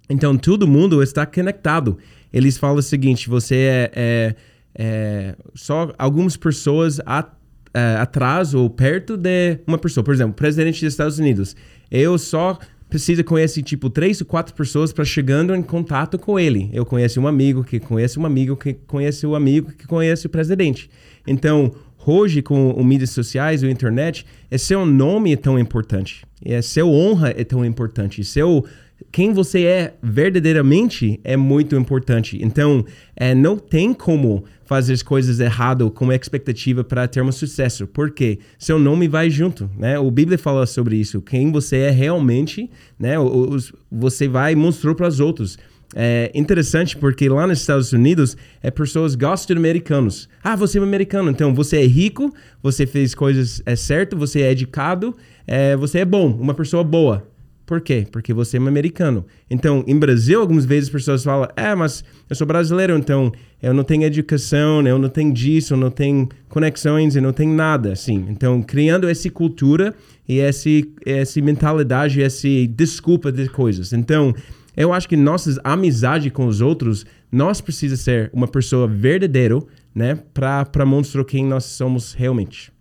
Então 0.10 0.38
todo 0.38 0.68
mundo 0.68 1.02
está 1.02 1.26
conectado. 1.26 1.98
Eles 2.32 2.58
falam 2.58 2.78
o 2.78 2.82
seguinte: 2.82 3.30
você 3.30 3.90
é, 3.96 4.36
é 4.78 5.36
só 5.56 5.92
algumas 5.98 6.38
pessoas 6.38 7.00
at, 7.06 7.28
é, 7.74 7.96
atrás 7.96 8.54
ou 8.54 8.70
perto 8.70 9.18
de 9.18 9.60
uma 9.66 9.78
pessoa. 9.78 10.04
Por 10.04 10.14
exemplo, 10.14 10.34
presidente 10.34 10.84
dos 10.84 10.94
Estados 10.94 11.18
Unidos. 11.18 11.56
Eu 11.90 12.18
só 12.18 12.60
preciso 12.90 13.24
conhecer 13.24 13.64
tipo 13.64 13.90
três 13.90 14.22
ou 14.22 14.28
quatro 14.28 14.54
pessoas 14.54 14.94
para 14.94 15.04
chegando 15.04 15.54
em 15.54 15.62
contato 15.62 16.18
com 16.18 16.40
ele. 16.40 16.70
Eu 16.72 16.86
conheço 16.86 17.20
um 17.20 17.28
amigo 17.28 17.64
que 17.64 17.80
conhece 17.80 18.20
um 18.20 18.26
amigo 18.26 18.56
que 18.56 18.74
conhece 18.74 19.26
o 19.26 19.32
um 19.32 19.36
amigo 19.36 19.72
que 19.72 19.88
conhece 19.88 20.28
o 20.28 20.30
presidente. 20.30 20.90
Então, 21.26 21.74
hoje 22.06 22.42
com 22.42 22.74
os 22.78 22.86
mídias 22.86 23.10
sociais, 23.10 23.64
a 23.64 23.70
internet, 23.70 24.26
é 24.50 24.58
seu 24.58 24.86
nome 24.86 25.34
é 25.34 25.36
tão 25.36 25.60
importante. 25.60 26.26
É 26.44 26.62
seu 26.62 26.90
honra 26.90 27.34
é 27.36 27.44
tão 27.44 27.66
importante. 27.66 28.24
Seu 28.24 28.64
quem 29.12 29.32
você 29.32 29.64
é 29.64 29.94
verdadeiramente 30.02 31.20
é 31.24 31.38
muito 31.38 31.76
importante. 31.76 32.40
Então, 32.42 32.84
é, 33.16 33.36
não 33.36 33.58
tem 33.58 33.94
como 33.94 34.44
fazer 34.68 34.94
as 34.94 35.02
coisas 35.02 35.40
errado 35.40 35.90
com 35.90 36.12
expectativa 36.12 36.84
para 36.84 37.08
ter 37.08 37.24
um 37.24 37.32
sucesso, 37.32 37.88
porque 37.88 38.40
seu 38.60 38.78
nome 38.78 39.08
vai 39.08 39.30
junto, 39.30 39.70
né? 39.78 39.98
O 39.98 40.12
Bíblia 40.12 40.38
fala 40.38 40.66
sobre 40.66 40.98
isso. 40.98 41.22
Quem 41.22 41.52
você 41.52 41.78
é 41.78 41.90
realmente, 41.90 42.70
né? 43.00 43.18
Os, 43.18 43.74
você 43.90 44.28
vai 44.28 44.54
mostrar 44.56 44.94
para 44.94 45.08
os 45.08 45.20
outros. 45.20 45.58
É 45.96 46.30
interessante 46.36 46.98
porque 46.98 47.30
lá 47.30 47.48
nos 47.48 47.62
Estados 47.62 47.94
Unidos, 47.94 48.36
é, 48.62 48.70
pessoas 48.70 49.16
gostam 49.16 49.56
de 49.56 49.60
americanos. 49.60 50.28
Ah, 50.44 50.56
você 50.56 50.78
é 50.78 50.82
americano, 50.82 51.32
então 51.32 51.56
você 51.56 51.78
é 51.78 51.86
rico, 51.86 52.34
você 52.62 52.86
fez 52.86 53.16
coisas 53.16 53.62
é 53.66 53.76
certo, 53.76 54.18
você 54.18 54.42
é 54.42 54.52
educado, 54.52 55.16
é, 55.48 55.78
você 55.78 56.00
é 56.00 56.06
bom, 56.06 56.30
uma 56.30 56.54
pessoa 56.54 56.84
boa. 56.84 57.26
Por 57.68 57.82
quê? 57.82 58.08
Porque 58.10 58.34
você 58.34 58.56
é 58.56 58.62
um 58.62 58.68
americano. 58.68 59.26
Então, 59.50 59.84
em 59.86 60.00
Brasil, 60.00 60.40
algumas 60.40 60.64
vezes 60.64 60.86
as 60.86 60.94
pessoas 60.94 61.24
falam: 61.26 61.50
é, 61.54 61.76
mas 61.76 62.02
eu 62.30 62.36
sou 62.36 62.48
brasileiro, 62.48 62.98
então 62.98 63.30
eu 63.62 63.74
não 63.74 63.84
tenho 63.84 64.04
educação, 64.04 64.88
eu 64.88 64.98
não 64.98 65.10
tenho 65.10 65.34
disso, 65.34 65.74
eu 65.74 65.78
não 65.78 65.92
tenho 65.92 66.30
conexões, 66.48 67.18
eu 67.18 67.22
não 67.22 67.34
tenho 67.34 67.54
nada, 67.54 67.92
assim. 67.92 68.26
Então, 68.30 68.64
criando 68.64 69.10
essa 69.10 69.30
cultura 69.30 69.94
e 70.26 70.40
essa, 70.40 70.70
essa 71.06 71.42
mentalidade, 71.42 72.24
essa 72.24 72.48
desculpa 72.70 73.34
de 73.34 73.50
coisas. 73.50 73.92
Então, 73.92 74.34
eu 74.78 74.94
acho 74.94 75.10
que 75.10 75.18
nossas 75.18 75.60
amizade 75.62 76.30
com 76.30 76.48
os 76.48 76.62
outros, 76.62 77.06
nós 77.30 77.60
precisamos 77.60 78.00
ser 78.00 78.30
uma 78.32 78.48
pessoa 78.48 78.88
verdadeira, 78.88 79.60
né, 79.94 80.18
para 80.34 80.86
mostrar 80.86 81.26
quem 81.26 81.46
nós 81.46 81.66
somos 81.66 82.14
realmente. 82.14 82.72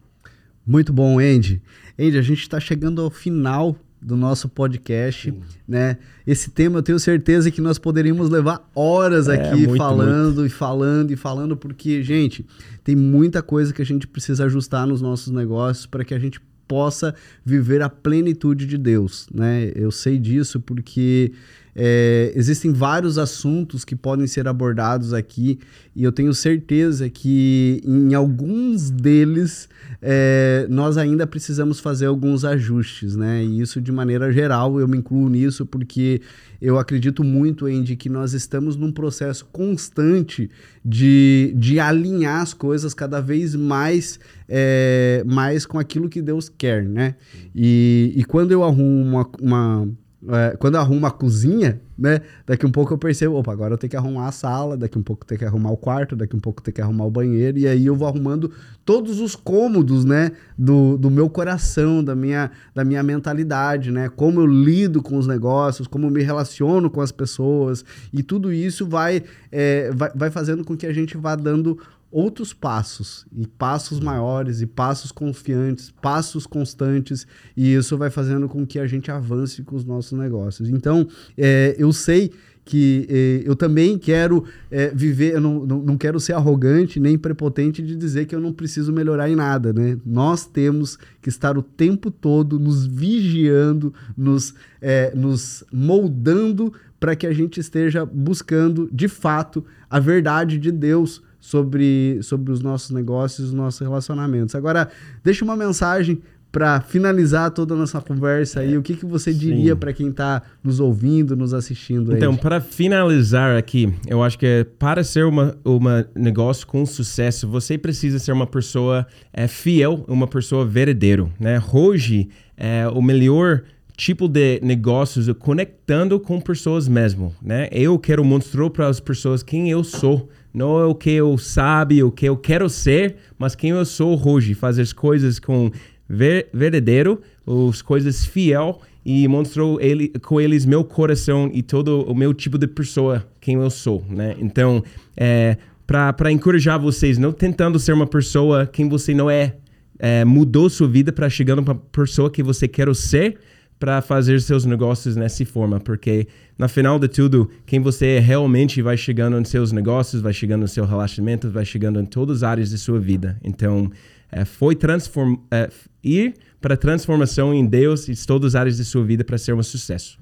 Muito 0.65 0.93
bom, 0.93 1.19
Andy. 1.19 1.61
Andy, 1.99 2.19
a 2.19 2.23
gente 2.23 2.43
está 2.43 2.61
chegando 2.61 3.03
ao 3.03 3.11
final 3.11 3.75
do 4.01 4.17
nosso 4.17 4.49
podcast, 4.49 5.31
Sim. 5.31 5.41
né? 5.67 5.99
Esse 6.27 6.51
tema 6.51 6.79
eu 6.79 6.83
tenho 6.83 6.99
certeza 6.99 7.51
que 7.51 7.61
nós 7.61 7.79
poderíamos 7.79 8.31
levar 8.31 8.71
horas 8.75 9.29
é, 9.29 9.35
aqui 9.35 9.67
muito, 9.67 9.77
falando 9.77 10.37
muito. 10.37 10.47
e 10.47 10.51
falando 10.51 11.11
e 11.13 11.17
falando, 11.17 11.57
porque, 11.57 12.03
gente, 12.03 12.47
tem 12.85 12.95
muita 12.95 13.43
coisa 13.43 13.73
que 13.73 13.83
a 13.83 13.87
gente 13.87 14.07
precisa 14.07 14.45
ajustar 14.45 14.87
nos 14.87 15.01
nossos 15.01 15.33
negócios 15.33 15.87
para 15.87 16.05
que 16.05 16.15
a 16.15 16.19
gente 16.19 16.41
possa 16.69 17.15
viver 17.45 17.83
a 17.83 17.89
plenitude 17.89 18.67
de 18.67 18.77
Deus, 18.77 19.29
né? 19.33 19.73
Eu 19.75 19.91
sei 19.91 20.19
disso 20.19 20.61
porque 20.61 21.33
É, 21.79 22.33
existem 22.35 22.73
vários 22.73 23.19
assuntos 23.19 23.85
que 23.85 23.95
podem 23.95 24.27
ser 24.27 24.49
abordados 24.49 25.13
aqui 25.13 25.59
e 25.95 26.05
eu 26.05 26.11
tenho 26.11 26.33
certeza 26.33 27.11
que 27.11 27.83
em 27.85 28.15
alguns 28.15 28.89
deles 28.89 29.69
é, 30.01 30.67
nós 30.71 30.97
ainda 30.97 31.27
precisamos 31.27 31.79
fazer 31.79 32.07
alguns 32.07 32.47
ajustes, 32.47 33.15
né? 33.15 33.45
E 33.45 33.61
isso 33.61 33.79
de 33.79 33.93
maneira 33.93 34.33
geral, 34.33 34.81
eu 34.81 34.89
me 34.89 34.97
incluo 34.97 35.29
nisso 35.29 35.67
porque 35.67 36.23
eu 36.63 36.79
acredito 36.79 37.23
muito 37.23 37.69
em 37.69 37.85
que 37.85 38.09
nós 38.09 38.33
estamos 38.33 38.75
num 38.75 38.91
processo 38.91 39.45
constante 39.53 40.51
de, 40.83 41.53
de 41.55 41.79
alinhar 41.79 42.41
as 42.41 42.55
coisas 42.55 42.95
cada 42.95 43.21
vez 43.21 43.55
mais, 43.55 44.19
é, 44.49 45.23
mais 45.27 45.67
com 45.67 45.79
aquilo 45.79 46.09
que 46.09 46.23
Deus 46.23 46.49
quer, 46.49 46.85
né? 46.85 47.17
E, 47.55 48.15
e 48.17 48.25
quando 48.25 48.53
eu 48.53 48.65
arrumo 48.65 49.03
uma, 49.03 49.31
uma 49.39 49.89
é, 50.29 50.57
quando 50.57 50.77
arrumo 50.77 51.07
a 51.07 51.11
cozinha, 51.11 51.81
né? 51.99 52.21
Daqui 52.47 52.67
um 52.67 52.71
pouco 52.71 52.93
eu 52.93 52.99
percebo, 52.99 53.37
opa, 53.37 53.53
agora 53.53 53.75
eu 53.75 53.79
tenho 53.79 53.91
que 53.91 53.97
arrumar 53.97 54.29
a 54.29 54.33
sala, 54.33 54.77
daqui 54.77 54.99
um 54.99 55.03
pouco 55.03 55.23
eu 55.23 55.27
tenho 55.29 55.39
que 55.39 55.45
arrumar 55.45 55.71
o 55.71 55.77
quarto, 55.77 56.17
daqui 56.17 56.37
um 56.37 56.41
pouco 56.41 56.61
eu 56.61 56.65
tenho 56.65 56.75
que 56.75 56.81
arrumar 56.81 57.05
o 57.05 57.11
banheiro, 57.11 57.59
e 57.59 57.67
aí 57.67 57.87
eu 57.87 57.95
vou 57.95 58.07
arrumando 58.07 58.51
todos 58.85 59.21
os 59.21 59.35
cômodos, 59.37 60.05
né? 60.05 60.33
Do, 60.59 60.97
do 60.99 61.11
meu 61.11 61.31
coração, 61.31 62.03
da 62.03 62.15
minha, 62.15 62.51
da 62.75 62.85
minha 62.85 63.03
mentalidade, 63.03 63.91
né? 63.91 64.09
Como 64.09 64.41
eu 64.41 64.47
lido 64.47 65.03
com 65.03 65.17
os 65.17 65.27
negócios, 65.27 65.87
como 65.87 66.07
eu 66.07 66.11
me 66.11 66.23
relaciono 66.23 66.91
com 66.91 67.01
as 67.01 67.13
pessoas, 67.13 67.85
e 68.13 68.23
tudo 68.23 68.53
isso 68.53 68.87
vai, 68.87 69.23
é, 69.51 69.91
vai, 69.95 70.11
vai 70.15 70.31
fazendo 70.31 70.65
com 70.65 70.77
que 70.77 70.87
a 70.87 70.93
gente 70.93 71.17
vá 71.17 71.35
dando 71.35 71.79
outros 72.11 72.53
passos, 72.53 73.27
e 73.37 73.47
passos 73.47 74.01
maiores, 74.01 74.61
e 74.61 74.67
passos 74.67 75.13
confiantes, 75.13 75.93
passos 76.01 76.47
constantes, 76.47 77.27
e 77.57 77.75
isso 77.75 77.97
vai 77.99 78.11
fazendo 78.11 78.49
com 78.49 78.67
que 78.67 78.79
a 78.79 78.87
gente 78.87 79.11
avance 79.11 79.63
com 79.63 79.77
os 79.77 79.85
nossos 79.85 80.19
negócios. 80.19 80.69
Então, 80.69 81.07
é, 81.37 81.75
eu 81.79 81.93
sei 81.93 82.33
que 82.67 83.07
é, 83.09 83.49
eu 83.49 83.55
também 83.55 83.97
quero 83.97 84.45
é, 84.71 84.89
viver, 84.93 85.35
eu 85.35 85.41
não, 85.41 85.65
não, 85.65 85.79
não, 85.83 85.97
quero 85.97 86.19
ser 86.19 86.33
arrogante 86.33 86.99
nem 86.99 87.17
prepotente 87.17 87.81
de 87.81 87.95
dizer 87.95 88.27
que 88.27 88.35
eu 88.35 88.41
não 88.41 88.53
preciso 88.53 88.93
melhorar 88.93 89.31
em 89.31 89.37
nada, 89.37 89.73
né? 89.73 89.97
Nós 90.05 90.47
temos 90.47 90.99
que 91.23 91.29
estar 91.29 91.57
o 91.57 91.63
tempo 91.63 92.11
todo 92.11 92.59
nos 92.59 92.85
vigiando, 92.85 93.95
nos, 94.17 94.53
é, 94.81 95.15
nos 95.15 95.63
moldando 95.73 96.73
para 96.99 97.15
que 97.15 97.27
a 97.27 97.33
gente 97.33 97.61
esteja 97.61 98.05
buscando 98.05 98.91
de 98.93 99.07
fato 99.07 99.65
a 99.89 100.01
verdade 100.01 100.59
de 100.59 100.73
Deus 100.73 101.23
sobre, 101.47 102.19
sobre 102.23 102.51
os 102.51 102.61
nossos 102.61 102.91
negócios, 102.91 103.49
os 103.49 103.55
nossos 103.55 103.81
relacionamentos. 103.81 104.53
Agora, 104.57 104.89
deixa 105.23 105.45
uma 105.45 105.55
mensagem 105.55 106.21
para 106.51 106.81
finalizar 106.81 107.53
toda 107.53 107.75
a 107.75 107.77
nossa 107.77 108.01
conversa 108.01 108.61
aí, 108.61 108.77
o 108.77 108.83
que, 108.83 108.97
que 108.97 109.07
você 109.07 109.33
diria 109.33 109.77
para 109.77 109.93
quem 109.93 110.09
está 110.09 110.43
nos 110.65 110.81
ouvindo, 110.81 111.37
nos 111.37 111.55
assistindo 111.55 112.11
aí? 112.11 112.17
Então, 112.17 112.35
para 112.37 112.61
finalizar 112.61 113.57
aqui, 113.57 113.95
eu 114.09 114.25
acho 114.25 114.37
que 114.37 114.67
para 114.77 115.05
ser 115.05 115.25
uma, 115.25 115.57
uma 115.65 116.05
negócio 116.17 116.67
com 116.67 116.85
sucesso, 116.85 117.47
você 117.47 117.79
precisa 117.79 118.19
ser 118.19 118.33
uma 118.33 118.47
pessoa 118.47 119.07
é, 119.33 119.47
fiel, 119.47 120.05
uma 120.09 120.27
pessoa 120.27 120.67
verdadeira, 120.67 121.29
né? 121.39 121.63
Hoje, 121.73 122.29
é, 122.57 122.89
o 122.89 123.01
melhor 123.01 123.63
tipo 123.97 124.29
de 124.29 124.61
negócios 124.63 125.31
conectando 125.39 126.19
com 126.19 126.41
pessoas 126.41 126.89
mesmo, 126.89 127.33
né? 127.41 127.69
Eu 127.71 127.99
quero 127.99 128.25
mostrar 128.25 128.69
para 128.71 128.89
as 128.89 128.99
pessoas 128.99 129.45
quem 129.45 129.71
eu 129.71 129.85
sou, 129.85 130.29
não 130.57 130.81
é 130.81 130.87
o 130.87 130.95
que 130.95 131.11
eu 131.11 131.37
sabe, 131.37 132.03
o 132.03 132.11
que 132.11 132.25
eu 132.25 132.35
quero 132.35 132.67
ser, 132.71 133.17
mas 133.39 133.55
quem 133.55 133.71
eu 133.71 133.85
sou 133.85 134.19
hoje. 134.27 134.55
Fazer 134.55 134.81
as 134.81 134.93
coisas 134.93 135.39
com 135.39 135.71
ver, 136.09 136.49
verdadeiro, 136.51 137.21
as 137.69 137.83
coisas 137.83 138.25
fiel 138.25 138.81
e 139.05 139.29
mostrou 139.29 139.79
ele, 139.79 140.09
com 140.23 140.41
eles 140.41 140.65
meu 140.65 140.83
coração 140.83 141.51
e 141.53 141.63
todo 141.63 142.11
o 142.11 142.15
meu 142.15 142.33
tipo 142.33 142.57
de 142.57 142.67
pessoa, 142.67 143.29
quem 143.39 143.57
eu 143.57 143.69
sou, 143.69 144.03
né? 144.09 144.35
Então, 144.39 144.83
é, 145.15 145.59
para 145.87 146.33
encorajar 146.33 146.81
vocês, 146.81 147.19
não 147.19 147.33
tentando 147.33 147.79
ser 147.79 147.93
uma 147.93 148.07
pessoa 148.07 148.67
quem 148.67 148.89
você 148.89 149.13
não 149.13 149.29
é, 149.29 149.57
é 149.99 150.25
mudou 150.25 150.71
sua 150.71 150.89
vida 150.89 151.13
para 151.13 151.29
chegando 151.29 151.63
para 151.63 151.75
pessoa 151.75 152.31
que 152.31 152.43
você 152.43 152.67
quer 152.67 152.93
ser, 152.95 153.37
para 153.79 154.01
fazer 154.01 154.41
seus 154.41 154.65
negócios 154.65 155.17
nessa 155.17 155.45
forma, 155.45 155.79
porque 155.79 156.27
no 156.59 156.69
final 156.69 156.99
de 156.99 157.09
tudo, 157.09 157.51
quem 157.67 157.81
você 157.81 158.07
é 158.17 158.19
realmente 158.19 158.81
vai 158.81 158.97
chegando 158.97 159.39
nos 159.39 159.49
seus 159.49 159.73
negócios, 159.73 160.23
vai 160.23 160.33
chegando 160.33 160.63
no 160.63 160.69
seu 160.69 160.87
relacionamento, 160.87 161.51
vai 161.51 161.65
chegando 161.65 162.01
em 162.01 162.07
todas 162.07 162.39
as 162.39 162.43
áreas 162.43 162.71
de 162.71 162.79
sua 162.79 162.99
vida. 162.99 163.39
Então, 163.45 163.91
é, 164.33 164.45
foi 164.45 164.75
transform, 164.75 165.37
é, 165.51 165.71
ir 166.03 166.35
para 166.61 166.75
a 166.75 166.77
transformação 166.77 167.53
em 167.53 167.67
Deus 167.67 168.09
e 168.09 168.27
todas 168.27 168.55
as 168.55 168.61
áreas 168.61 168.77
de 168.79 168.85
sua 168.85 169.05
vida 169.05 169.23
para 169.23 169.37
ser 169.37 169.55
um 169.55 169.63
sucesso. 169.63 170.19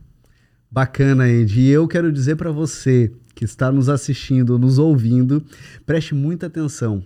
Bacana, 0.71 1.25
Andy. 1.25 1.61
E 1.61 1.71
eu 1.71 1.87
quero 1.87 2.11
dizer 2.11 2.35
para 2.35 2.51
você 2.51 3.13
que 3.35 3.45
está 3.45 3.71
nos 3.71 3.89
assistindo, 3.89 4.59
nos 4.59 4.79
ouvindo, 4.79 5.45
preste 5.87 6.15
muita 6.15 6.47
atenção 6.47 7.03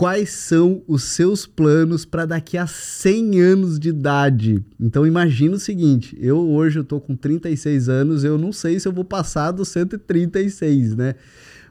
quais 0.00 0.30
são 0.30 0.82
os 0.88 1.02
seus 1.02 1.44
planos 1.44 2.06
para 2.06 2.24
daqui 2.24 2.56
a 2.56 2.66
100 2.66 3.38
anos 3.38 3.78
de 3.78 3.90
idade. 3.90 4.64
Então 4.80 5.06
imagina 5.06 5.56
o 5.56 5.60
seguinte, 5.60 6.16
eu 6.18 6.38
hoje 6.38 6.78
eu 6.78 6.84
tô 6.84 6.98
com 6.98 7.14
36 7.14 7.86
anos, 7.90 8.24
eu 8.24 8.38
não 8.38 8.50
sei 8.50 8.80
se 8.80 8.88
eu 8.88 8.92
vou 8.94 9.04
passar 9.04 9.50
dos 9.50 9.68
136, 9.68 10.96
né? 10.96 11.16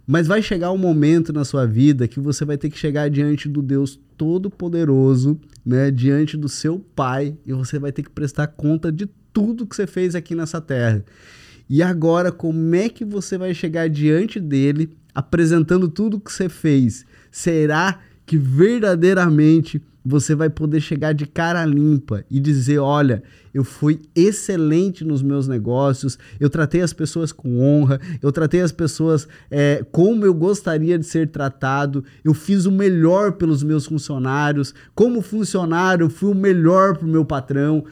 Mas 0.05 0.27
vai 0.27 0.43
chegar 0.43 0.71
um 0.71 0.77
momento 0.77 1.33
na 1.33 1.43
sua 1.43 1.65
vida 1.65 2.07
que 2.07 2.19
você 2.19 2.45
vai 2.45 2.55
ter 2.55 2.69
que 2.69 2.77
chegar 2.77 3.09
diante 3.09 3.49
do 3.49 3.63
Deus 3.63 3.99
Todo-Poderoso, 4.15 5.39
né? 5.65 5.89
Diante 5.89 6.37
do 6.37 6.47
seu 6.47 6.77
Pai, 6.95 7.35
e 7.43 7.51
você 7.51 7.79
vai 7.79 7.91
ter 7.91 8.03
que 8.03 8.11
prestar 8.11 8.45
conta 8.45 8.91
de 8.91 9.09
tudo 9.33 9.65
que 9.65 9.75
você 9.75 9.87
fez 9.87 10.13
aqui 10.13 10.35
nessa 10.35 10.61
terra. 10.61 11.03
E 11.67 11.81
agora, 11.81 12.31
como 12.31 12.75
é 12.75 12.89
que 12.89 13.03
você 13.03 13.39
vai 13.39 13.55
chegar 13.55 13.89
diante 13.89 14.39
dele, 14.39 14.91
apresentando 15.15 15.87
tudo 15.87 16.19
que 16.19 16.31
você 16.31 16.47
fez? 16.47 17.05
Será 17.31 17.99
que 18.29 18.37
verdadeiramente 18.37 19.81
você 20.05 20.35
vai 20.35 20.51
poder 20.51 20.81
chegar 20.81 21.13
de 21.13 21.25
cara 21.25 21.65
limpa 21.65 22.23
e 22.29 22.39
dizer: 22.39 22.77
olha, 22.77 23.23
eu 23.51 23.63
fui 23.63 24.01
excelente 24.15 25.03
nos 25.03 25.23
meus 25.23 25.47
negócios, 25.47 26.15
eu 26.39 26.47
tratei 26.47 26.81
as 26.81 26.93
pessoas 26.93 27.31
com 27.31 27.59
honra, 27.59 27.99
eu 28.21 28.31
tratei 28.31 28.61
as 28.61 28.71
pessoas 28.71 29.27
é, 29.49 29.83
como 29.91 30.27
eu 30.27 30.33
gostaria 30.35 30.99
de 30.99 31.07
ser 31.07 31.29
tratado, 31.29 32.03
eu 32.23 32.35
fiz 32.35 32.67
o 32.67 32.71
melhor 32.71 33.31
pelos 33.31 33.63
meus 33.63 33.87
funcionários, 33.87 34.75
como 34.93 35.23
funcionário, 35.23 36.03
eu 36.03 36.09
fui 36.11 36.29
o 36.29 36.35
melhor 36.35 36.97
para 36.97 37.07
o 37.07 37.09
meu 37.09 37.25
patrão. 37.25 37.83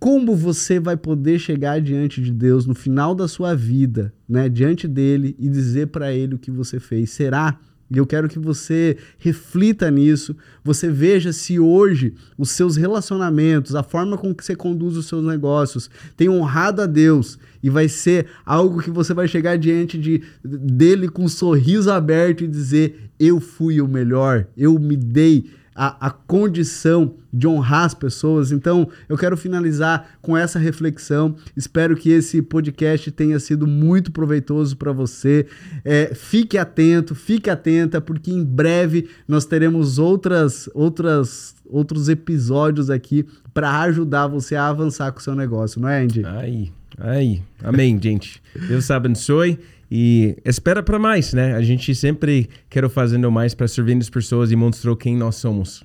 Como 0.00 0.34
você 0.34 0.80
vai 0.80 0.96
poder 0.96 1.38
chegar 1.38 1.80
diante 1.80 2.20
de 2.20 2.32
Deus 2.32 2.66
no 2.66 2.74
final 2.74 3.14
da 3.14 3.28
sua 3.28 3.54
vida, 3.54 4.12
né, 4.28 4.48
diante 4.48 4.88
dele 4.88 5.36
e 5.38 5.48
dizer 5.48 5.86
para 5.86 6.12
ele 6.12 6.34
o 6.34 6.38
que 6.38 6.50
você 6.50 6.80
fez? 6.80 7.10
Será? 7.10 7.60
E 7.90 7.98
eu 7.98 8.06
quero 8.06 8.28
que 8.28 8.38
você 8.38 8.96
reflita 9.18 9.90
nisso, 9.90 10.36
você 10.64 10.88
veja 10.88 11.32
se 11.32 11.58
hoje 11.58 12.14
os 12.36 12.50
seus 12.50 12.76
relacionamentos, 12.76 13.74
a 13.74 13.82
forma 13.82 14.16
com 14.16 14.34
que 14.34 14.44
você 14.44 14.56
conduz 14.56 14.96
os 14.96 15.06
seus 15.06 15.24
negócios, 15.24 15.90
tem 16.16 16.28
honrado 16.28 16.82
a 16.82 16.86
Deus 16.86 17.38
e 17.62 17.68
vai 17.68 17.88
ser 17.88 18.26
algo 18.44 18.82
que 18.82 18.90
você 18.90 19.12
vai 19.12 19.28
chegar 19.28 19.56
diante 19.56 19.98
de, 19.98 20.22
dele 20.42 21.08
com 21.08 21.24
um 21.24 21.28
sorriso 21.28 21.90
aberto 21.90 22.44
e 22.44 22.48
dizer: 22.48 23.10
Eu 23.18 23.40
fui 23.40 23.80
o 23.80 23.88
melhor, 23.88 24.46
eu 24.56 24.78
me 24.78 24.96
dei 24.96 25.44
a, 25.74 26.06
a 26.06 26.10
condição 26.10 27.14
de 27.32 27.48
honrar 27.48 27.84
as 27.84 27.94
pessoas. 27.94 28.52
Então, 28.52 28.88
eu 29.08 29.18
quero 29.18 29.36
finalizar 29.36 30.10
com 30.22 30.36
essa 30.36 30.58
reflexão. 30.58 31.34
Espero 31.56 31.96
que 31.96 32.10
esse 32.10 32.40
podcast 32.40 33.10
tenha 33.10 33.40
sido 33.40 33.66
muito 33.66 34.12
proveitoso 34.12 34.76
para 34.76 34.92
você. 34.92 35.46
É, 35.84 36.14
fique 36.14 36.56
atento, 36.56 37.14
fique 37.14 37.50
atenta, 37.50 38.00
porque 38.00 38.30
em 38.30 38.44
breve 38.44 39.08
nós 39.26 39.44
teremos 39.44 39.98
outras, 39.98 40.68
outras, 40.72 41.56
outros 41.66 42.08
episódios 42.08 42.88
aqui 42.88 43.26
para 43.52 43.80
ajudar 43.80 44.28
você 44.28 44.54
a 44.54 44.68
avançar 44.68 45.10
com 45.12 45.18
o 45.18 45.22
seu 45.22 45.34
negócio, 45.34 45.80
não 45.80 45.88
é, 45.88 46.02
Andy? 46.02 46.24
Aí, 46.24 46.72
aí. 46.98 47.42
Amém, 47.62 47.98
gente. 48.00 48.40
Deus 48.68 48.90
abençoe. 48.90 49.58
E 49.96 50.36
espera 50.44 50.82
para 50.82 50.98
mais, 50.98 51.32
né? 51.32 51.54
A 51.54 51.62
gente 51.62 51.94
sempre 51.94 52.48
quer 52.68 52.88
fazendo 52.88 53.30
mais 53.30 53.54
para 53.54 53.68
servir 53.68 53.96
as 53.96 54.10
pessoas 54.10 54.50
e 54.50 54.56
mostrou 54.56 54.96
quem 54.96 55.16
nós 55.16 55.36
somos. 55.36 55.84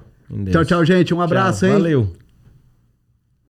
Tchau, 0.52 0.65
tchau, 0.65 0.84
gente. 0.84 1.13
Um 1.13 1.22
abraço, 1.22 1.60
tchau. 1.60 1.69
hein? 1.69 1.74
Valeu. 1.76 2.13